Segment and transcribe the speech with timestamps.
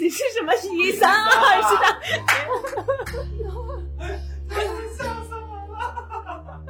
[0.00, 1.84] 你是什么一三二是的？
[4.96, 6.64] 笑死我了！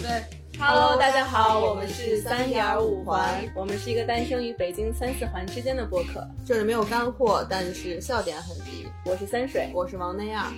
[0.00, 0.24] 对
[0.58, 6.26] ，Hello，大家好，我们是三点五环，我们是一个诞生于北京三四环之间的播客。
[6.46, 8.88] 这里没有干货，但是笑点很低。
[9.04, 10.50] 我是三水，我是王内亚。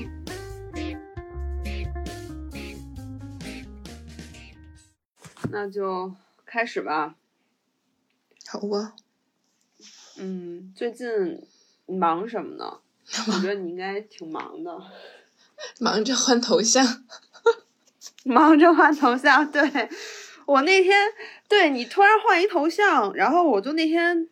[5.50, 6.14] 那就
[6.46, 7.16] 开始吧。
[8.48, 8.94] 好啊。
[10.18, 11.08] 嗯，最近
[11.86, 12.78] 忙什么呢？
[13.26, 14.78] 我觉得你应该挺忙的。
[15.80, 16.84] 忙着换头像。
[18.24, 19.62] 忙着换头像，对
[20.46, 21.08] 我那天
[21.48, 24.28] 对你突然换一头像，然后我就那天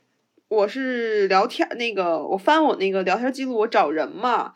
[0.49, 4.55] 我是聊天那个我翻我那个聊天记录，我找人嘛，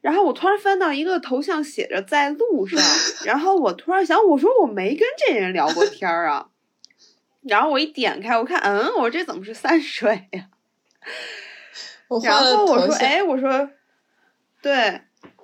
[0.00, 2.80] 然后我突然翻到一个头像写着在路上，
[3.24, 6.48] 然后我突然想，我说我没跟这人聊过天儿啊，
[7.42, 10.48] 然后我一点开我看，嗯，我这怎么是三水呀？
[12.22, 13.70] 然后我说，哎，我说，
[14.62, 15.00] 对。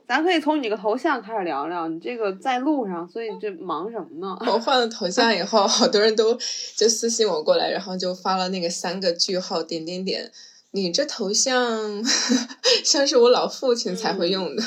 [0.08, 4.36] 咱可以从你个头像开始聊聊，你这个在路上，所以这忙什么呢？
[4.40, 6.36] 我换了头像以后，好多人都
[6.76, 10.28] 就私信我过来，然后就发了那个三个句号点点点，
[10.72, 12.02] 你这头像
[12.84, 14.62] 像是我老父亲才会用的。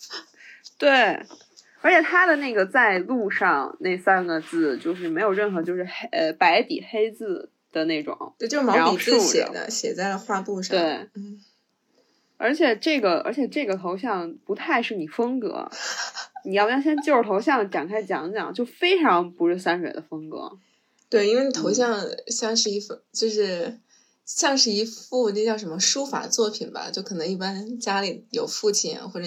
[0.78, 1.20] 对，
[1.82, 10.78] 而且他的那个在路上那三个字，就是没有任何就是黑呃白底黑字的那种，对，就是毛笔字写的，写在了画布上。
[10.78, 11.40] 对，嗯。
[12.36, 15.70] 而且这个，而且这个头像不太是你风格，
[16.44, 18.52] 你要不要先就着头像展开讲讲？
[18.52, 20.58] 就非常不是三水的风格。
[21.08, 23.78] 对，因为头像像是一幅，就是
[24.24, 26.90] 像是一幅那叫什么书法作品吧？
[26.90, 29.26] 就可能一般家里有父亲或者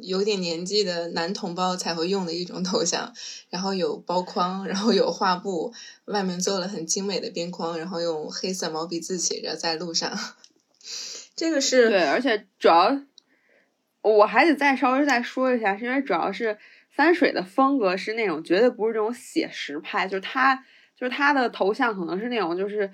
[0.00, 3.12] 有点年纪的男同胞才会用的一种头像。
[3.48, 5.72] 然后有包框，然后有画布，
[6.06, 10.18] 外面做了很精美的边框，然后用黑色毛笔字写着“在路上”。
[11.36, 13.00] 这个是对，而且主要
[14.02, 16.58] 我还得再稍微再说一下，是因为主要是
[16.94, 20.56] 三水的风格是那种绝对不是这种写实派，就是他
[20.96, 22.90] 就是他的头像可能是那种就是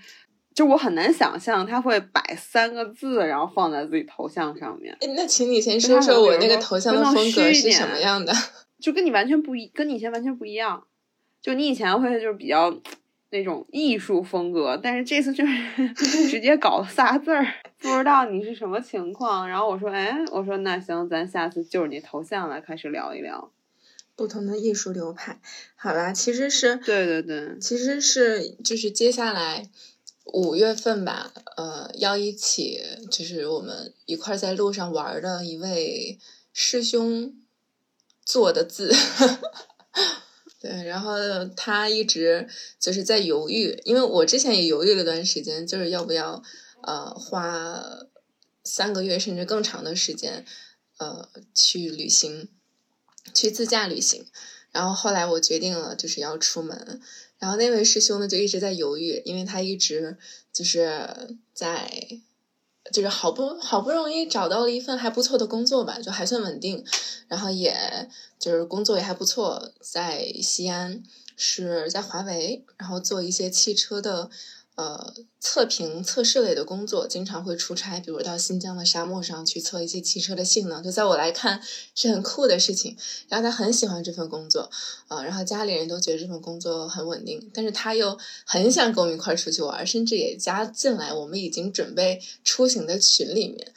[0.55, 4.97] 就我很难想象他会摆三个字然后放在自己头像上面。
[5.17, 8.33] 那请你先说说我那个头像的风格是什么样的？
[8.81, 10.85] 就跟你完全不一，跟你以前完全不一样。
[11.41, 12.81] 就你以前会就是比较。
[13.33, 15.89] 那种艺术风格，但是这次就是
[16.29, 17.47] 直接搞仨字儿，
[17.79, 19.49] 不知道你是什么情况。
[19.49, 23.53] 然后我说，哎，我说那行，咱下次就着你头像来开始聊一聊
[24.17, 25.39] 不同的艺术流派。
[25.77, 29.63] 好吧，其实是对对对，其实是就是接下来
[30.25, 36.19] 五月份吧，呃，要一起就是我们一块在路上玩的一位
[36.53, 37.35] 师兄
[38.25, 38.95] 做的字。
[40.61, 41.17] 对，然后
[41.57, 42.47] 他一直
[42.79, 46.43] 就是在犹豫，因为我之前也犹豫了段时间，就是要不要
[46.83, 47.83] 呃花
[48.63, 50.45] 三个月甚至更长的时间
[50.99, 52.49] 呃去旅行，
[53.33, 54.27] 去自驾旅行。
[54.71, 57.01] 然后后来我决定了就是要出门，
[57.41, 60.17] 然后那位师兄呢就一直在犹豫，因为他一直
[60.53, 62.21] 就是在。
[62.93, 66.83] 就是好不好不容易找到了一份还不错的工作吧，就还算稳定，
[67.29, 68.09] 然后也
[68.39, 71.01] 就是工作也还不错，在西安
[71.37, 74.31] 是在华为，然后做一些汽车的。
[74.81, 81.61] 呃，测评测试类的工作经常会出差，比如到新疆的沙漠上去测一些汽车的性能，就在我来看
[81.95, 82.97] 是很酷的事情。
[83.29, 84.71] 然后他很喜欢这份工作，
[85.09, 93.75] 啊，然后家里人都觉得这份工作很稳定，但是他又很想跟我们一块出去玩，甚至也加进来我们已经准备出行的群里面。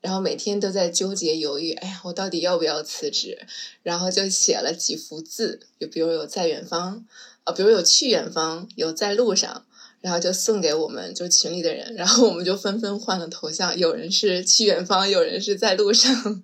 [0.00, 3.46] 然后每天都在纠结犹豫，哎呀，我到底要不要辞职？
[3.84, 7.06] 然后就写了几幅字，就比如有在远方，
[7.44, 9.64] 啊，比如有去远方，有在路上。
[10.00, 16.42] 然后就送给我们就群里的人，然后我们就纷纷换了头像，有人是去远方，有人是在路上。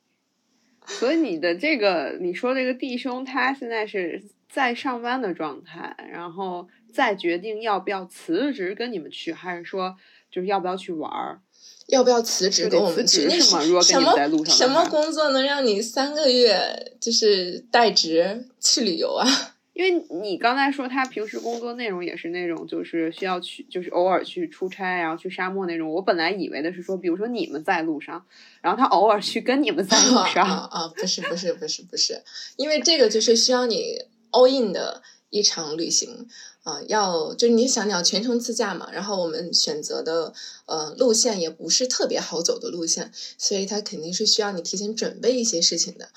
[0.86, 9.96] 所以你的这个你说这个弟兄，他现在是在上班的状态，然后再决定要不要辞职跟你们去，还是说
[10.30, 11.40] 就是要不要去玩儿？
[11.88, 13.26] 要不要辞职跟我们去？
[13.28, 19.55] 那什么什么什么工作能让你三个月就是代职去旅游啊？
[19.76, 25.92] 因为你刚才说他平时工作内容也是那种，就是需要去，就是偶尔去出差，然后去沙漠那种。
[25.92, 28.24] 我本来以为的是说，比如说你们在路上，
[28.62, 30.46] 然后他偶尔去跟你们在路上。
[30.46, 32.22] 啊，不是不是不是不是，
[32.56, 33.98] 因为这个就是需要你
[34.30, 36.26] all in 的一场旅行
[36.62, 40.32] 啊，要就是你想你要全程自驾嘛，然后我们选择的
[40.64, 46.08] 呃路线也不是特别好走的路线，所以它肯定是需要你提前准备一些事情的。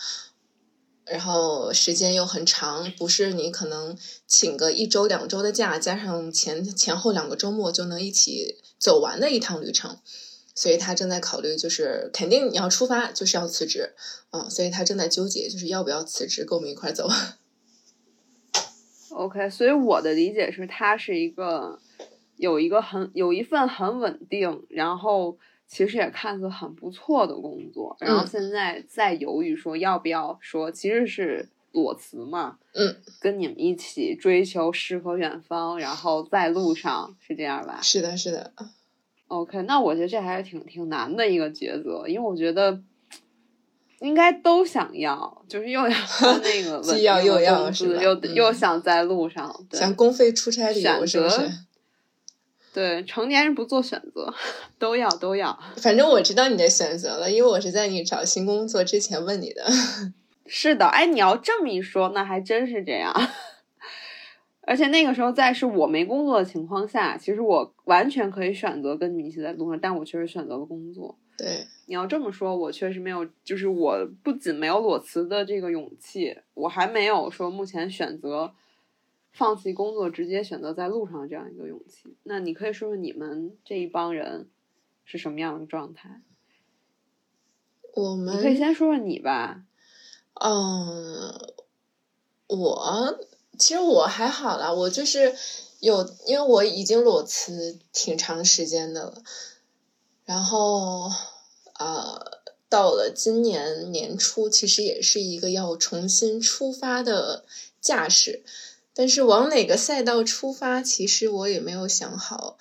[1.12, 3.98] 然后时间又很长，不是你可能
[4.28, 9.98] 请个一周两周的假，加上前前后两个周末就能一起走完的一趟旅程。
[10.56, 13.94] 所以他正在考虑，就是肯定你要出发就是要辞职，
[14.32, 17.10] 嗯，所以他正在纠结，就是要不要辞职跟我们一块走。
[19.12, 21.80] OK，所以我的理解是，他是一个
[22.36, 25.38] 有一个很有一份很稳定，然后
[25.69, 38.51] 其实也看似很不错的工作，然后嗯现在在犹豫说要不要说，其实是裸辞嘛，嗯，跟你们一起追求诗和远方，然后在路上是这样吧是的，是的
[39.27, 42.81] ，？OK，那我觉得这还是挺挺难的一个抉择，因为我觉得。
[44.01, 45.89] 应该都想要，就是又要
[46.42, 51.42] 那个既要又要是吧又嗯又想在路上，对想公费出差旅游是不是？
[52.74, 54.33] 对，成年人不做选择，
[54.77, 55.57] 都要都要。
[55.77, 59.66] 反正我知道你的选择了，因为我是在你找新工作之前问你的。
[60.45, 63.13] 是的，哎，你要这么一说，那还真是这样。
[64.62, 71.18] 而且那个时候在是我没工作的情况下，其实我完全可以选择跟你一起在路上，但我确实选择了工作。
[71.36, 78.51] 对，你要这么说，我确实没有，就是我不仅没有裸辞的这个勇气，我还没有说目前选择
[79.40, 82.14] 放弃工作，直接选择在路上这样一个勇气。
[82.24, 84.50] 那你可以说说你们这一帮人
[85.06, 86.22] 是什么样的状态？
[87.94, 89.64] 我们你可以先说说你吧。
[90.34, 91.34] 嗯，
[92.48, 93.18] 我
[93.58, 95.34] 其实我还好啦，我就是
[95.80, 99.24] 有，因为我已经裸辞挺长时间的了，
[100.26, 101.10] 然后
[101.80, 107.46] 呃，到了今年年初，其实也是一个要重新出发的
[107.80, 108.44] 架势，
[109.00, 112.57] 但是往哪个赛道出发，其实我也没有想好，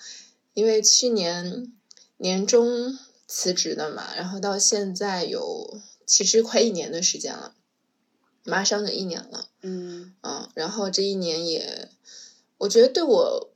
[0.53, 1.73] 因为去年
[2.15, 2.97] 年中
[3.27, 7.55] 辞职的嘛，然后到现在有其实快一年的时间了。
[8.45, 11.89] 马上就一年了，嗯嗯，然后这一年也，
[12.59, 13.51] 我觉得对我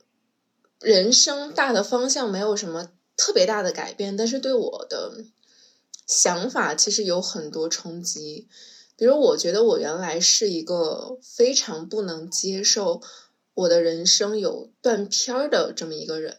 [0.78, 5.24] 人生大的方向没有什么特别大的改变，但是对我的
[6.06, 8.46] 想法其实有很多冲击。
[8.96, 13.00] 比如，我觉得我原来是一个非常不能接受
[13.54, 16.36] 我的人生有断片儿的这么一个人。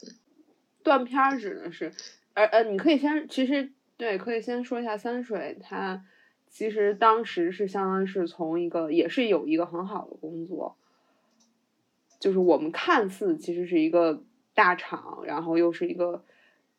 [0.83, 1.91] 断片儿指的是，
[2.33, 6.05] 呃呃，你可以先，其实对，可以先说一下三水，他
[6.49, 10.77] 其实当时是相当于是从一个，也是有一个很好的工作，
[12.19, 14.23] 就是我们看似其实是一个
[14.53, 16.23] 大厂，然后又是一个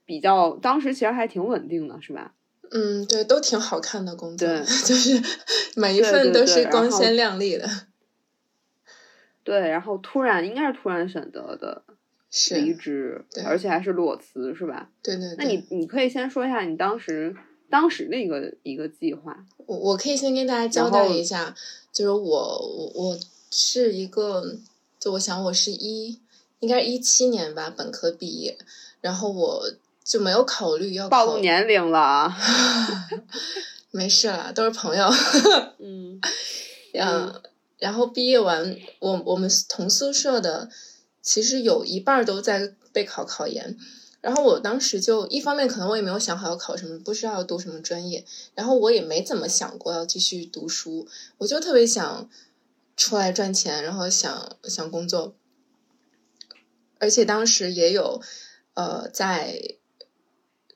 [0.06, 2.34] 比较，当时其实还挺稳定的，是吧？
[2.70, 5.22] 嗯，对，都挺好看的工作，对 就是
[5.74, 7.68] 每一份都是光鲜亮丽的。
[9.44, 11.82] 对，然后突然应该是突然选择的，
[12.50, 14.90] 离职对，而且还是裸辞，是吧？
[15.02, 15.36] 对对对。
[15.38, 17.34] 那你你可以先说一下你当时
[17.70, 19.46] 当时的一个一个计划。
[19.66, 21.54] 我我可以先跟大家交代一下，
[21.92, 23.18] 就是我我我
[23.50, 24.56] 是一个，
[24.98, 26.18] 就我想我是一
[26.58, 28.58] 应该是一七年吧本科毕业，
[29.00, 29.72] 然后我
[30.06, 32.38] 就没有考虑要考暴露年龄了啊！
[33.90, 35.04] 没事啦，都是朋友。
[35.80, 36.20] 嗯
[36.94, 37.42] 嗯，
[37.78, 40.70] 然后毕业完，我我们同宿舍的
[41.20, 43.76] 其实有一半都在备考考研。
[44.20, 48.24] 然后我当时就一方面可能我也没有想好要考什么，不知道要读什么专业，
[48.54, 51.08] 然后我也没怎么想过要继续读书，
[51.38, 52.28] 我就特别想
[52.96, 55.34] 出来赚钱，然后想想工作，
[56.98, 58.20] 而且当时也有
[58.74, 59.75] 呃在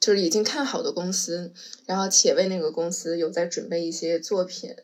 [0.00, 1.52] 就是已经看好的公司，
[1.84, 4.74] 然后且为那个公司有在准备一些作品，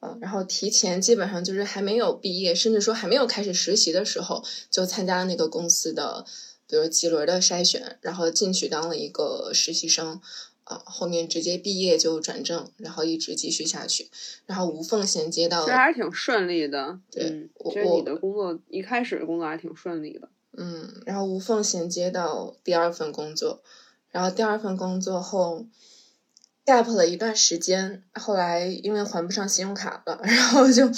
[0.00, 6.26] 啊，然后提前基本上就是还没有毕业，甚至说还没有开始实习的时候，就参加了那个公司的，
[6.66, 10.20] 比如几轮的筛选，然后进去当了一个实习生，
[10.64, 14.10] 啊，后面直接毕业就转正，然后一直继续下去，
[14.44, 17.00] 然后无缝衔接到其实还是挺顺利的。
[17.10, 20.28] 对嗯，我其实你我的工作一开始的工作还挺顺利的。
[20.52, 23.62] 嗯，然后无缝衔接到第二份工作，
[24.10, 25.66] 然后第二份工作后
[26.66, 30.90] gap 了一段时间，后来因为还不上信用卡了， 然后就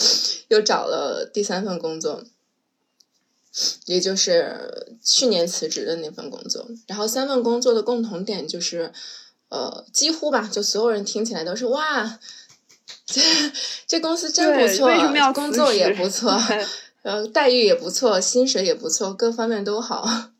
[0.48, 2.24] 又找了第三份工作，
[3.86, 6.66] 也就是去年辞职的那份工作。
[6.86, 8.92] 然后三份工作的共同点就是，
[9.48, 12.18] 呃，几乎吧，就所有人听起来都是哇。
[13.04, 13.20] 这
[13.86, 16.30] 这公司真不错为什么要，工作也不错，
[17.02, 20.31] 呃，待遇也不错，薪水也不错，各方面都好。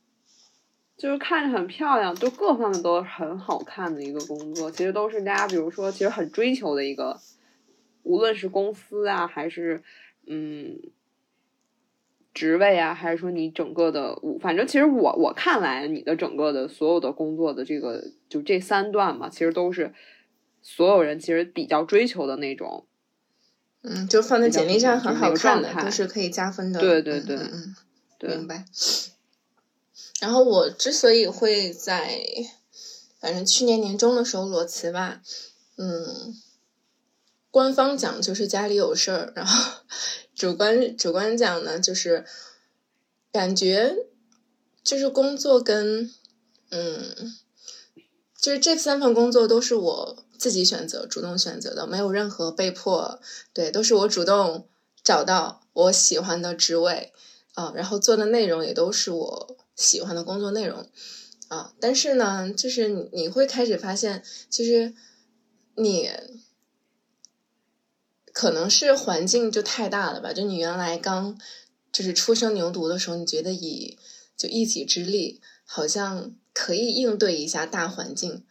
[1.03, 7.19] 就是看着很漂亮，就各方面都很好看的一个工作，其实都是大家比如说其实很追求的一个，
[8.05, 9.83] 无论是公司啊，还是
[10.29, 10.79] 嗯
[12.33, 19.93] 职位啊，还是说你整个的，反正其实我我看来你的整个的所有的工作的这个就这三段嘛，其实都是
[20.61, 22.87] 所有人其实比较追求的那种。
[23.83, 26.79] 嗯，就放在简历上很好看的，都是可以加分的。
[26.79, 27.77] 对对对嗯嗯
[28.21, 28.65] 对嗯，明白。
[30.23, 32.23] 然后我之所以会在
[33.19, 35.21] 反正去年年中的时候裸辞吧，
[35.77, 36.41] 嗯，
[37.51, 39.81] 官方讲就是家里有事儿，然后
[40.33, 42.25] 主观主观讲呢就是
[43.33, 43.97] 感觉
[44.85, 46.09] 就是工作跟
[46.71, 47.35] 嗯，
[48.41, 53.19] 就是这三份工作都是我自己选择、主动选择的，没有任何被迫，
[53.53, 54.69] 对，都是我主动
[55.03, 57.13] 找到我喜欢的职位
[57.55, 60.89] 啊，然后做的内容也都是我喜欢的工作内容。
[61.49, 64.95] 啊，但是呢，就是你会开始发现，其实
[65.75, 66.09] 你
[68.33, 70.33] 可能是环境就太大了吧？
[70.33, 71.39] 就你原来刚
[71.93, 73.99] 就是初生牛犊的时候，你觉得以
[74.35, 78.47] 就一己之力好像可以应对一下大环境，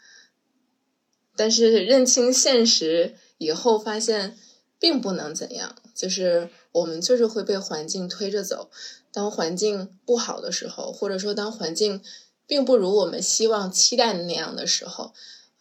[1.35, 4.37] 但是认清现实以后，发现
[4.77, 8.69] 并不能怎样，就是我们就是会被环境推着走。
[9.13, 12.01] 当环境不好的时候，或者说当环境
[12.45, 15.13] 并不如我们希望、期待的那样的时候，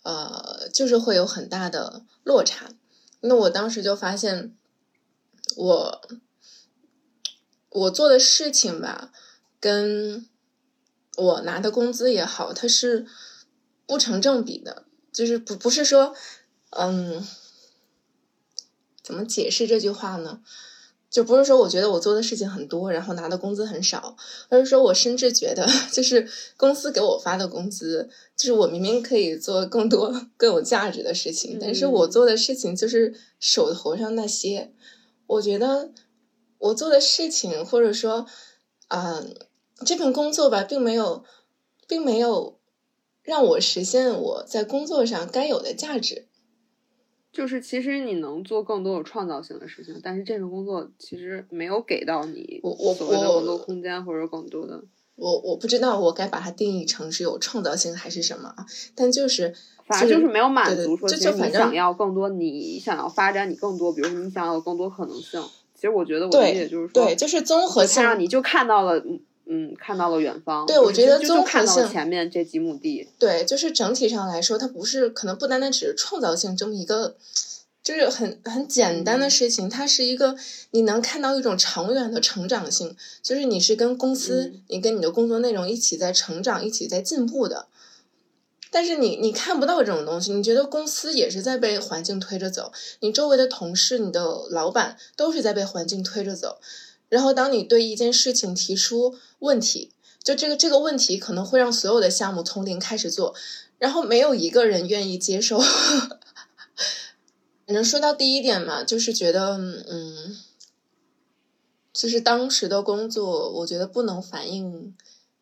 [0.02, 2.70] 呃，就是会有很大的落差。
[3.20, 4.56] 那我当时就发现，
[5.56, 6.02] 我
[7.68, 9.12] 我做的事情吧，
[9.60, 10.28] 跟
[11.16, 13.06] 我拿的工资也好，它是
[13.86, 14.84] 不成正比的。
[15.12, 16.14] 就是不不是说，
[16.70, 17.26] 嗯，
[19.02, 20.40] 怎么解释这句话呢？
[21.10, 24.16] 就不是说我觉得我做的事情很多，然后拿的工资很少，
[24.48, 34.72] 而是说我甚至觉得， 就是公司给我发的工资，就是我明明可以做更多更有价值的事情，但是我做的事情就是手头上那些。
[35.26, 35.90] 我觉得
[36.58, 38.26] 我做的事情，或者说，
[38.88, 39.24] 啊，
[39.84, 41.24] 这份工作吧，并没有，
[41.86, 42.58] 并没有
[43.22, 46.26] 让我实现我在工作上该有的价值。
[47.32, 54.82] 就是其实你能做更多有创造性的事情，但是这份工作其实没有给到你我我所谓的更多空间或者更多的。
[55.16, 59.54] 我我不知道我该把它定义成是有创造性还是什么啊，但就是
[59.86, 65.42] 反正就是没有满足，说就其实你想要更多，你想要发展你更多，比如说你想要有更多可能性。
[65.74, 69.02] 其实我觉得我对理解就是说，对，就是综合性让你就看到了，
[69.50, 70.64] 嗯嗯，看到了远方。
[70.64, 73.08] 对我觉得综合性前面这几亩地。
[73.18, 77.16] 对，就是整体上来说，它不是可能不单单只是创造性这么一个，
[77.82, 80.36] 就是很很简单的嗯事情，它是一个
[80.70, 87.66] 你能看到一种长远的成长性，就是你是跟公司，嗯你跟你的工作内容一起在成长，一起在进步的。
[88.70, 96.60] 但是你你看不到这种东西，你觉得公司也是在被环境推着走，你周围的同事、你的老板都是在被环境推着走。
[97.10, 99.92] 然后当你对一件事情提出问题，
[100.24, 103.34] 就这个这个问题可能会让所有的项目从零开始做，
[103.76, 105.60] 然后没有一个人愿意接受。
[107.66, 110.36] 反正说到第一点嘛，就是觉得嗯，
[111.92, 114.94] 就是当时的工作，我觉得不能反映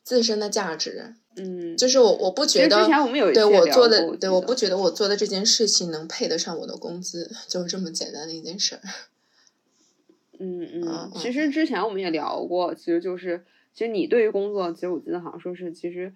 [0.02, 1.14] 自身的价值。
[1.36, 8.82] 嗯，就是我我不觉得，之前我们有对我做的，对我不觉得我做的这件事情能配得上我的工资，就是这么简单的一件事儿。
[10.38, 16.12] 嗯嗯其实之前我们也聊过，其实就是，其实你对于工作，其实我记得好像说是，其实，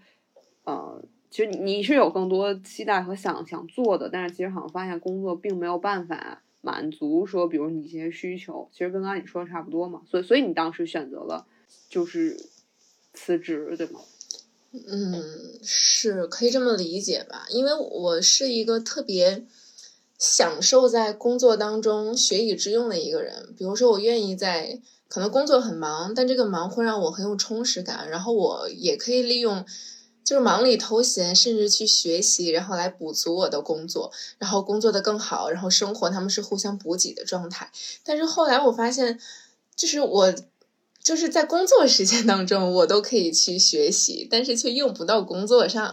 [0.65, 11.47] 呃，其实你你是有更多期待和想想做的，但是其实好像发现工作并没有办法满足说，比如你一些需求，其实跟刚才你说的差不多嘛，所以所以你当时选择了
[11.89, 12.37] 就是
[13.13, 14.01] 辞职，对吗？
[14.89, 15.23] 嗯，
[15.63, 17.45] 是可以这么理解吧？
[17.51, 19.45] 因为我是一个特别
[20.23, 23.53] 享受在工作当中学以致用的一个人。
[23.59, 29.67] 比如说，我愿意在可能工作很忙，但这个忙会让我很有充实感，然后我也可以利用
[30.23, 37.73] 就是忙里偷闲，甚至去学习，然后来补足我的工作，然后工作的更好，然后生活他们是互相补给的状态。
[38.05, 39.19] 但是后来我发现，
[39.75, 40.33] 就是我。
[41.05, 45.93] 就是在工作时间当中，我都可以去学习，但是却用不到工作上。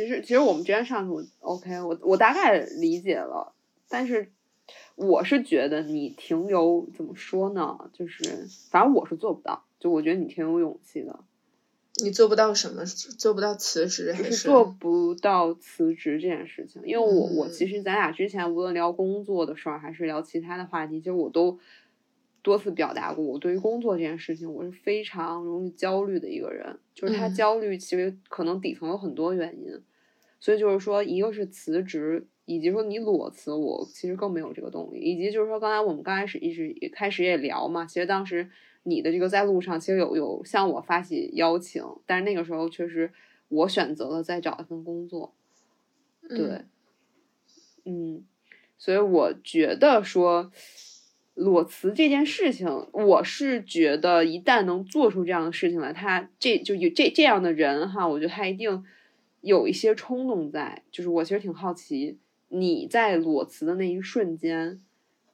[0.00, 3.52] 其实，其实我们之前上次我 OK，我我大概理解了，
[3.88, 4.32] 但是
[4.96, 7.90] 我是觉得你停留怎么说呢？
[7.92, 11.20] 就是反正我是做不到，就我觉得你挺有勇气的，
[12.02, 12.82] 你做不到什么？
[12.86, 16.80] 做不到辞职还是是做不到辞职这件事情。
[16.86, 21.58] 因为我、我嗯其实咱俩之前无论聊工作的事儿，还是聊其他的话题，其实我都
[22.42, 26.78] 多次表达过，我对于工作这件事情，我是非常容易焦虑的一个人。
[26.94, 29.78] 就是他嗯焦虑，其实可能底层有很多原因。
[30.40, 34.98] 所以就是说，一个是辞职，以及说你裸辞，我其实更没有这个动力。
[34.98, 38.48] 以及就是说，刚才我们刚开始一直也开始也聊嘛，其实当时
[38.82, 43.12] 你的这个在路上，其实有有向我发起邀请，但是那个时候确实
[43.48, 45.34] 我选择了再找一份工作。
[46.26, 46.66] 对，嗯
[47.84, 48.24] 嗯，
[48.78, 50.50] 所以我觉得说
[51.34, 58.84] 裸辞这件事情，我是觉得一旦能做出这样的事情来，他这就有这这样的人哈，我觉得他一定
[59.40, 62.18] 有一些冲动在，就是我其实挺好奇，
[62.48, 64.80] 你在裸辞的那一瞬间，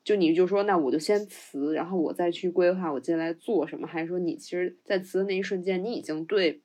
[0.04, 6.60] 就你就说那我就先辞，然后我再去规划我接下来做什么，还是说你其实，在辞的那一瞬间，你已经对，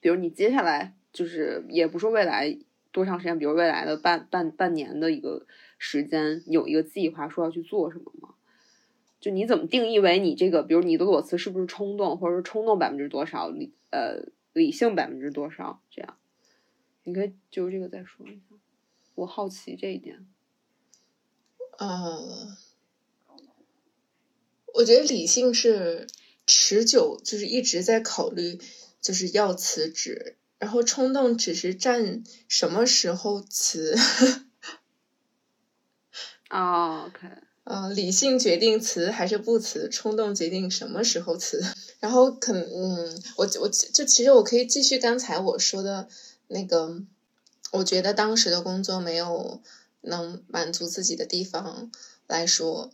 [0.00, 2.58] 比如你接下来就是也不说未来
[2.92, 5.46] 多长时间，比如未来的半半半年的一个
[5.78, 8.34] 时间，有一个计划说要去做什么吗？
[9.20, 16.16] 就你怎么定义为你这个，比如你的裸辞是不是冲动，或者说冲动百分之多少，理呃理性百分之多少这样？
[17.04, 18.56] 你可以就这个再说一下，
[19.14, 20.26] 我好奇这一点。
[21.78, 22.56] 呃，
[24.74, 26.06] 我觉得理性是
[26.46, 28.60] 持久，就是一直在考虑，
[29.00, 33.96] 就是要辞职，然后冲动只是占什么时候辞。
[36.48, 37.28] 啊， OK。
[37.64, 41.62] 呃，理性决定辞还是不辞，冲动决定什么时候辞。
[42.00, 46.08] 然后可嗯，我我就其实我可以继续刚才我说的
[46.50, 47.02] 那个，
[47.70, 49.62] 我觉得当时的工作没有
[50.00, 51.90] 能满足自己的地方
[52.26, 52.90] 来说，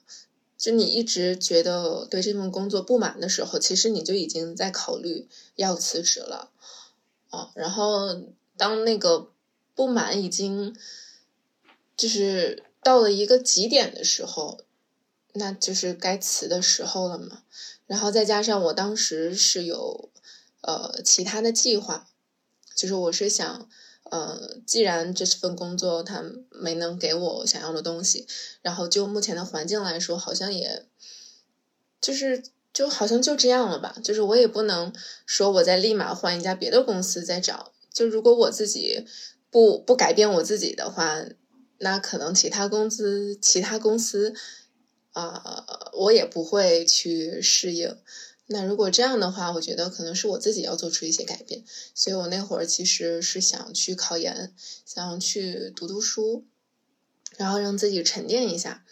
[0.58, 6.50] 就你一直觉得对这份工作不满的时候，其实你就已经在考虑要辞职了
[7.30, 7.50] 啊。
[7.54, 8.22] 然后
[8.56, 9.30] 当那个
[9.74, 10.76] 不满已经
[11.96, 14.60] 就是到了一个极点的时候。
[15.38, 17.42] 那就是该辞的时候了嘛，
[17.86, 20.08] 然后再加上我当时是有
[20.62, 22.08] 呃其他的计划，
[22.76, 23.68] 就是我是想，
[24.10, 28.26] 呃，既然这份工作它没能给我想要的东西，
[28.62, 30.86] 然后就目前的环境来说，好像也，
[32.00, 34.92] 就是就好像就这样了吧，就是我也不能
[35.24, 39.06] 说我再立马换一家别的公司再找，就如果我自己
[39.50, 41.24] 不不改变我自己的话，
[41.78, 44.34] 那可能其他公司其他公司。
[45.12, 47.96] 啊，我也不会去适应。
[48.48, 51.64] 那如果这样的话，我觉得可能是我自己要做出一些改变。
[51.94, 56.44] 所以我那会儿其实是想去考研，想去读读书，
[57.36, 58.84] 然后让自己沉淀一下。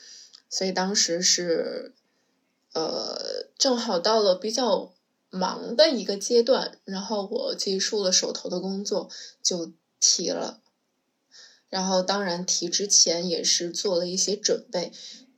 [0.51, 1.95] 所以当时是，
[2.73, 4.93] 呃，正好到了比较
[5.31, 9.09] 忙的一个阶段，然后我结束了手头的工作
[9.41, 10.61] 就提了。
[11.69, 14.93] 然后当然提之前也是做了一些准备。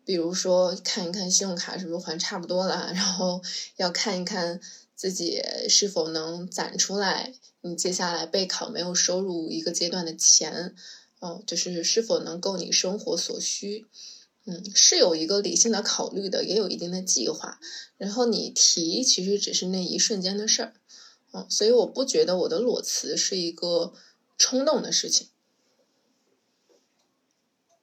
[0.07, 3.43] 比如说看一看信用卡是不是还差不多了，然后
[3.75, 4.61] 要看一看
[4.95, 10.77] 自己是否能攒出来，你接下来备考没有收入一个阶段的钱，
[11.19, 13.85] 哦，就是是否能够你生活所需，
[14.45, 17.59] 嗯，是有一个理性的考虑的，也有一定的计划。
[17.99, 20.75] 然后你提其实只是那一瞬间的事儿，
[21.33, 23.93] 嗯，所以我不觉得我的裸辞是一个
[24.39, 25.27] 冲动的事情，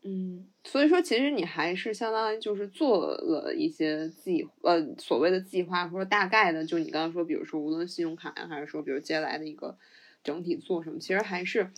[0.04, 0.53] 嗯。
[0.66, 9.76] 所以说，其实你还是相当于就是做了一些计呃所谓的计划，或者大概的，就你刚刚说，比如说无论信用卡呀，还是说比如接下来的一个
[10.24, 11.70] 整体做什么，其实还是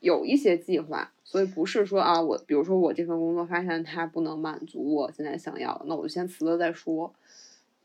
[0.00, 1.12] 有一些计划。
[1.22, 7.14] 所以不是说啊，我比如说我这份工作发现它不能满足我现在想要的，那我就先辞了再说。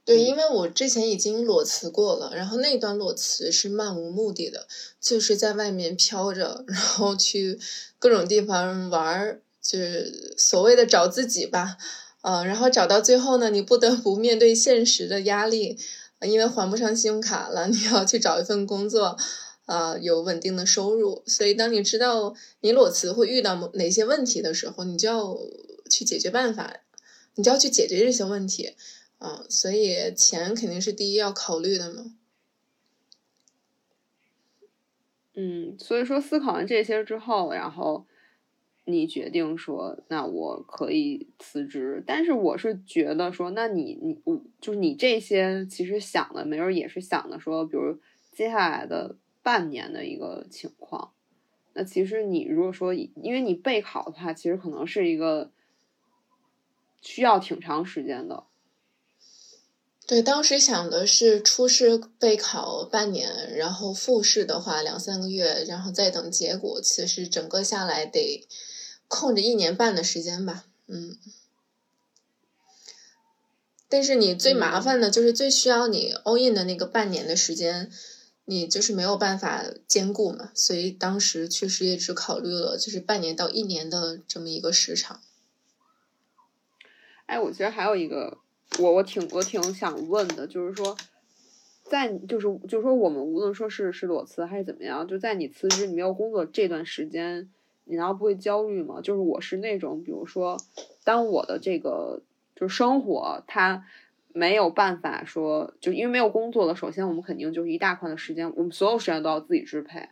[0.04, 4.66] 对，因为我之前已经裸辞过了，然后那段裸辞是漫无目的的，
[5.00, 7.60] 就是在外面飘着，然后去
[8.00, 9.40] 各种地方玩儿。
[9.64, 11.78] 就是所谓的找自己吧，
[12.22, 15.80] 嗯，然后找到最后呢，你不得不面对现实的压力，
[16.22, 19.18] 因为还不上信用卡了，你要去找一份工作，
[19.66, 21.24] 啊，有稳定的收入。
[21.26, 25.38] 所以当你知道你裸辞会遇到哪些问题的时候，你就要
[25.90, 26.82] 去解决办法，
[27.36, 28.76] 你就要去解决这些问题，
[29.20, 32.14] 啊，所以钱肯定是第一要考虑的嘛。
[35.36, 38.06] 嗯，所以说思考完这些之后，然后。
[38.86, 47.98] 你决定说，那我可以辞职，但是我是觉得说，那你你我就是你这些其实想的，没准也是想的说，比如
[48.34, 51.14] 接下来的半年的一个情况。
[51.72, 55.52] 那其实你如果说，因为你备考的话，其实可能是一个
[57.02, 58.44] 需要挺长时间的。
[60.06, 66.82] 对，当时想的是初试备考半年，然后复试的话两三个月，然后再等结果。
[66.82, 68.46] 其实整个下来得。
[69.08, 71.18] 空着一年半的时间吧，嗯，
[73.88, 77.92] 但是你最麻烦的就是最需要你 all in 的那个半年的时间，
[78.46, 85.22] 你就是没有办法兼顾嘛，所以当时确实也只考虑了就是半年到一年的这么一个时长。
[87.28, 88.40] 哎，我觉得还有一个，
[88.80, 90.98] 我我挺我挺想问的，就是说，
[91.84, 97.50] 在就是就是说我们无论说是是裸辞还是怎么样，就在你辞职你没有工作这段时间。
[97.86, 99.02] 你难道不会焦虑吗？
[99.02, 100.58] 就是我是那种，比如说，
[101.04, 102.22] 当我的这个
[102.56, 103.86] 就是生活，它
[104.32, 106.76] 没有办法说，就因为没有工作了。
[106.76, 110.10] 首先，我们肯定就是一大块的时间，我们所有时间都要自己支配。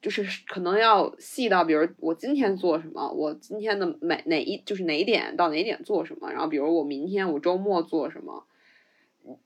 [0.00, 8.44] 就是可能要细到，比如我今天做什么，我今天的每哪一就是哪一点到哪一点做什么，然后比如我明天我周末做什么，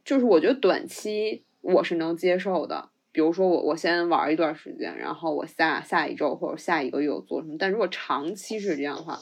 [0.03, 2.89] 就是我觉得短期我是能接受的。
[3.16, 9.18] 比如说我我先玩一段时间，然后我下下一周或者下一个月我做什么，但如果长期是这样的话，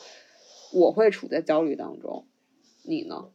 [0.72, 2.26] 我会处在焦虑当中。
[2.82, 3.26] 你呢？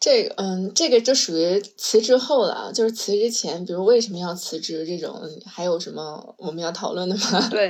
[0.00, 7.48] 这个嗯，这个就属于辞职后了啊，就是辞职前，比如为什么要辞职这种，还有什么我们要讨论的吗？
[7.52, 7.68] 对，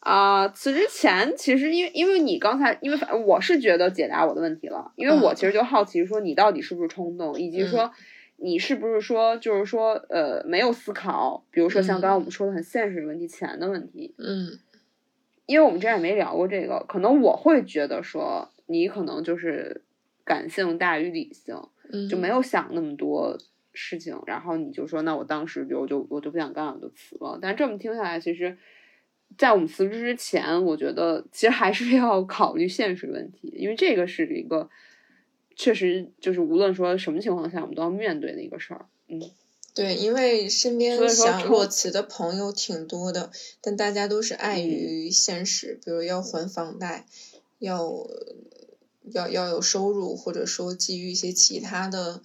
[0.00, 7.90] 啊、辞职前其实因为因为你刚才因为反我是觉得解答我的问题了，因为我嗯其实就好奇说你到底是不是冲动，以及说
[8.38, 14.58] 你是不是说就是说呃没有思考，比如说像嗯刚刚我们说的很现实的问题，钱的问题，嗯。
[15.46, 19.80] 因为我们之前也没聊过这个，可能我会觉得说你可能就是
[20.24, 21.54] 感性大于理性，
[21.92, 23.38] 嗯，就没有想那么多
[23.72, 27.38] 事情，然后你就说，那我当时比如就我就不想干了，我就辞了。
[27.40, 28.58] 但这么听下来，其实，
[29.38, 34.68] 在我们辞职之前，我觉得其实还是 要考虑现实问题，因为这个是一个
[35.56, 38.86] 确实就是无论说什么情况下，我们都要面对的一个事儿。
[39.08, 39.30] 嗯，
[39.74, 47.06] 对，因为身边想裸辞的朋友挺多的，但大家都是碍嗯于现实，比如要还房贷，
[47.58, 48.06] 要
[49.12, 52.20] 要要有收入，或者说基于一些其他的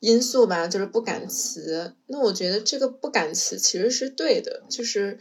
[0.00, 1.94] 因素吧，就是不敢辞。
[2.06, 5.18] 那我觉得这个不敢辞其实是对的，就是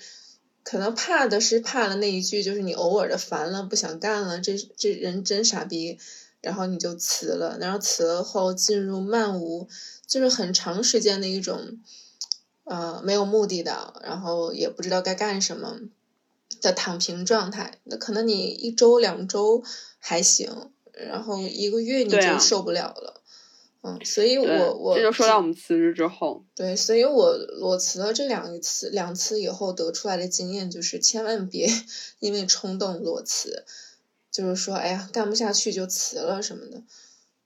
[0.63, 5.97] 可能怕的是怕的那一句，就是你偶尔的烦了，不想干了，这这人真傻逼，
[6.45, 9.67] 然后你就辞了，然后辞了后进入漫无。
[10.07, 11.79] 就是很长时间的一种，
[12.65, 15.79] 呃，没有目的的，然后也不知道该干什么
[16.61, 17.79] 的躺平状态。
[17.85, 19.63] 那可能你一周两周
[19.97, 23.21] 还行，然后一个月你就受不了了。
[23.81, 31.67] 嗯，所以我我这就说到我们辞职之后，对，所以我我辞了这两次两次以后得出来的经验就是，千万别
[32.19, 33.65] 因为冲动裸辞，
[34.35, 36.83] 就是说，哎呀，干不下去就辞了什么的。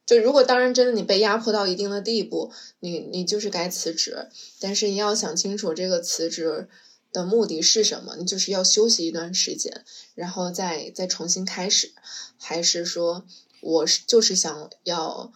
[0.08, 4.28] 就如果当然真的你被压迫到一定的地步，你你就是该辞职，
[4.60, 6.68] 但是你要想清楚这个辞职
[7.12, 11.92] 的目的是什么，你就是要休息一段时间，然后再再重新开始，
[12.40, 13.26] 还是说
[13.62, 15.32] 我是就是想要。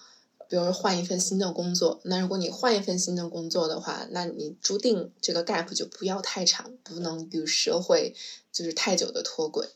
[0.50, 8.13] 比如说换一份新的工作，那如果你换一份新的工作的话，那你注定这个 gap 就不要太长，不能与社会
[8.52, 9.70] 就是太久的脱轨。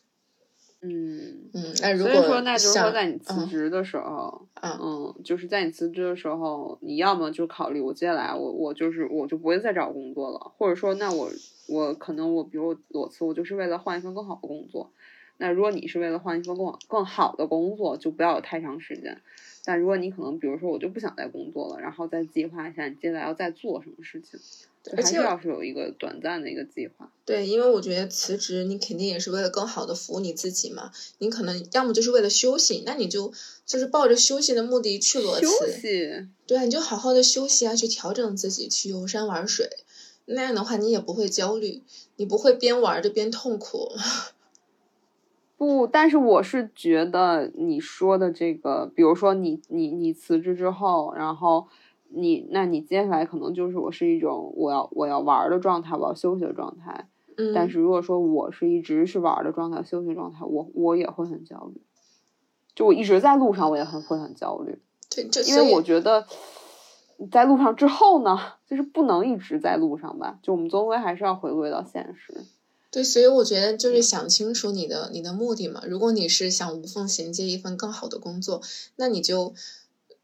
[0.90, 11.30] 嗯，嗯，那如果所以说，那就是说，在你辞嗯职的时候，嗯嗯，就是在你辞职的时候，你要么就考虑我接下来我我就是我就不会再找工作了，或者说那我
[11.68, 14.90] 我可能我比如我裸辞，我就是为了换一份更好的工作。
[15.40, 19.22] 那如果你是为了换一份更更好的工作，就不要有太长时间。
[19.64, 24.40] 但如果你可能比如说我就不想再工作了，然后再计划一下你接下来要再做什么事情，
[24.96, 27.12] 而且要是有一个短暂的一个计划。
[27.26, 33.34] 对，因为我觉得辞职你肯定也是为了更好的服务你自己嘛，你可能要么就是为了休息，那你就
[33.66, 39.70] 就是抱着休息的目的去裸辞，休息，对啊，你就好好的休息啊，去调整自己，去游山玩水，
[40.26, 41.82] 那样的话你也不会焦虑，
[42.16, 43.92] 你不会边玩着边痛苦。
[45.58, 51.68] 不，但是我是觉得你说的这个，比如说你你你辞职之后，然后
[52.10, 57.08] 你那你接下来可能就是我是一种我要我要玩儿的状态，我要休息的状态。
[57.38, 61.82] 嗯，但是如果说我是一直是玩儿的状态、休息状态，我我也会很焦虑。
[62.76, 66.26] 就我一直在路上，我也很会很焦虑，对，就因为我觉得
[67.32, 72.44] 在路上之后呢，就是不能一直在路上吧，就我们终归还是要回归到现实。
[72.90, 75.82] 对，所以我觉得就是想清楚你的你的目的嘛。
[75.88, 78.62] 如果你是想无缝衔接一份更好的工作，
[78.96, 79.54] 那你就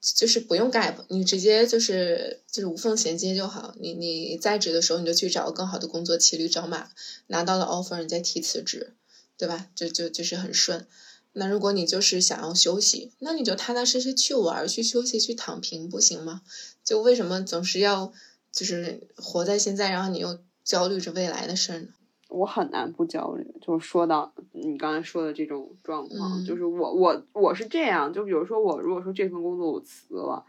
[0.04, 3.74] 就是不用 gap，你直接就是就是无缝衔接就好。
[3.80, 6.90] 你你在职的时候你就去找个更好的工作，骑驴找马，
[7.28, 8.94] 拿到了 offer 你再提辞职，
[9.38, 9.70] 对吧？
[9.74, 10.86] 就就就是很顺。
[11.32, 16.42] 那如果你就是想要休息，那你就踏踏实实去玩、去休息、去躺平，不行吗？
[16.84, 18.12] 就为什么总是要
[18.52, 21.88] 就是活在现在，然后你又焦虑着未来的事呢？
[22.34, 30.44] 我很难不焦虑，就是说到你刚才说的这种状况，嗯就是我我我是这样，就比如说我如果说这份工作我辞了，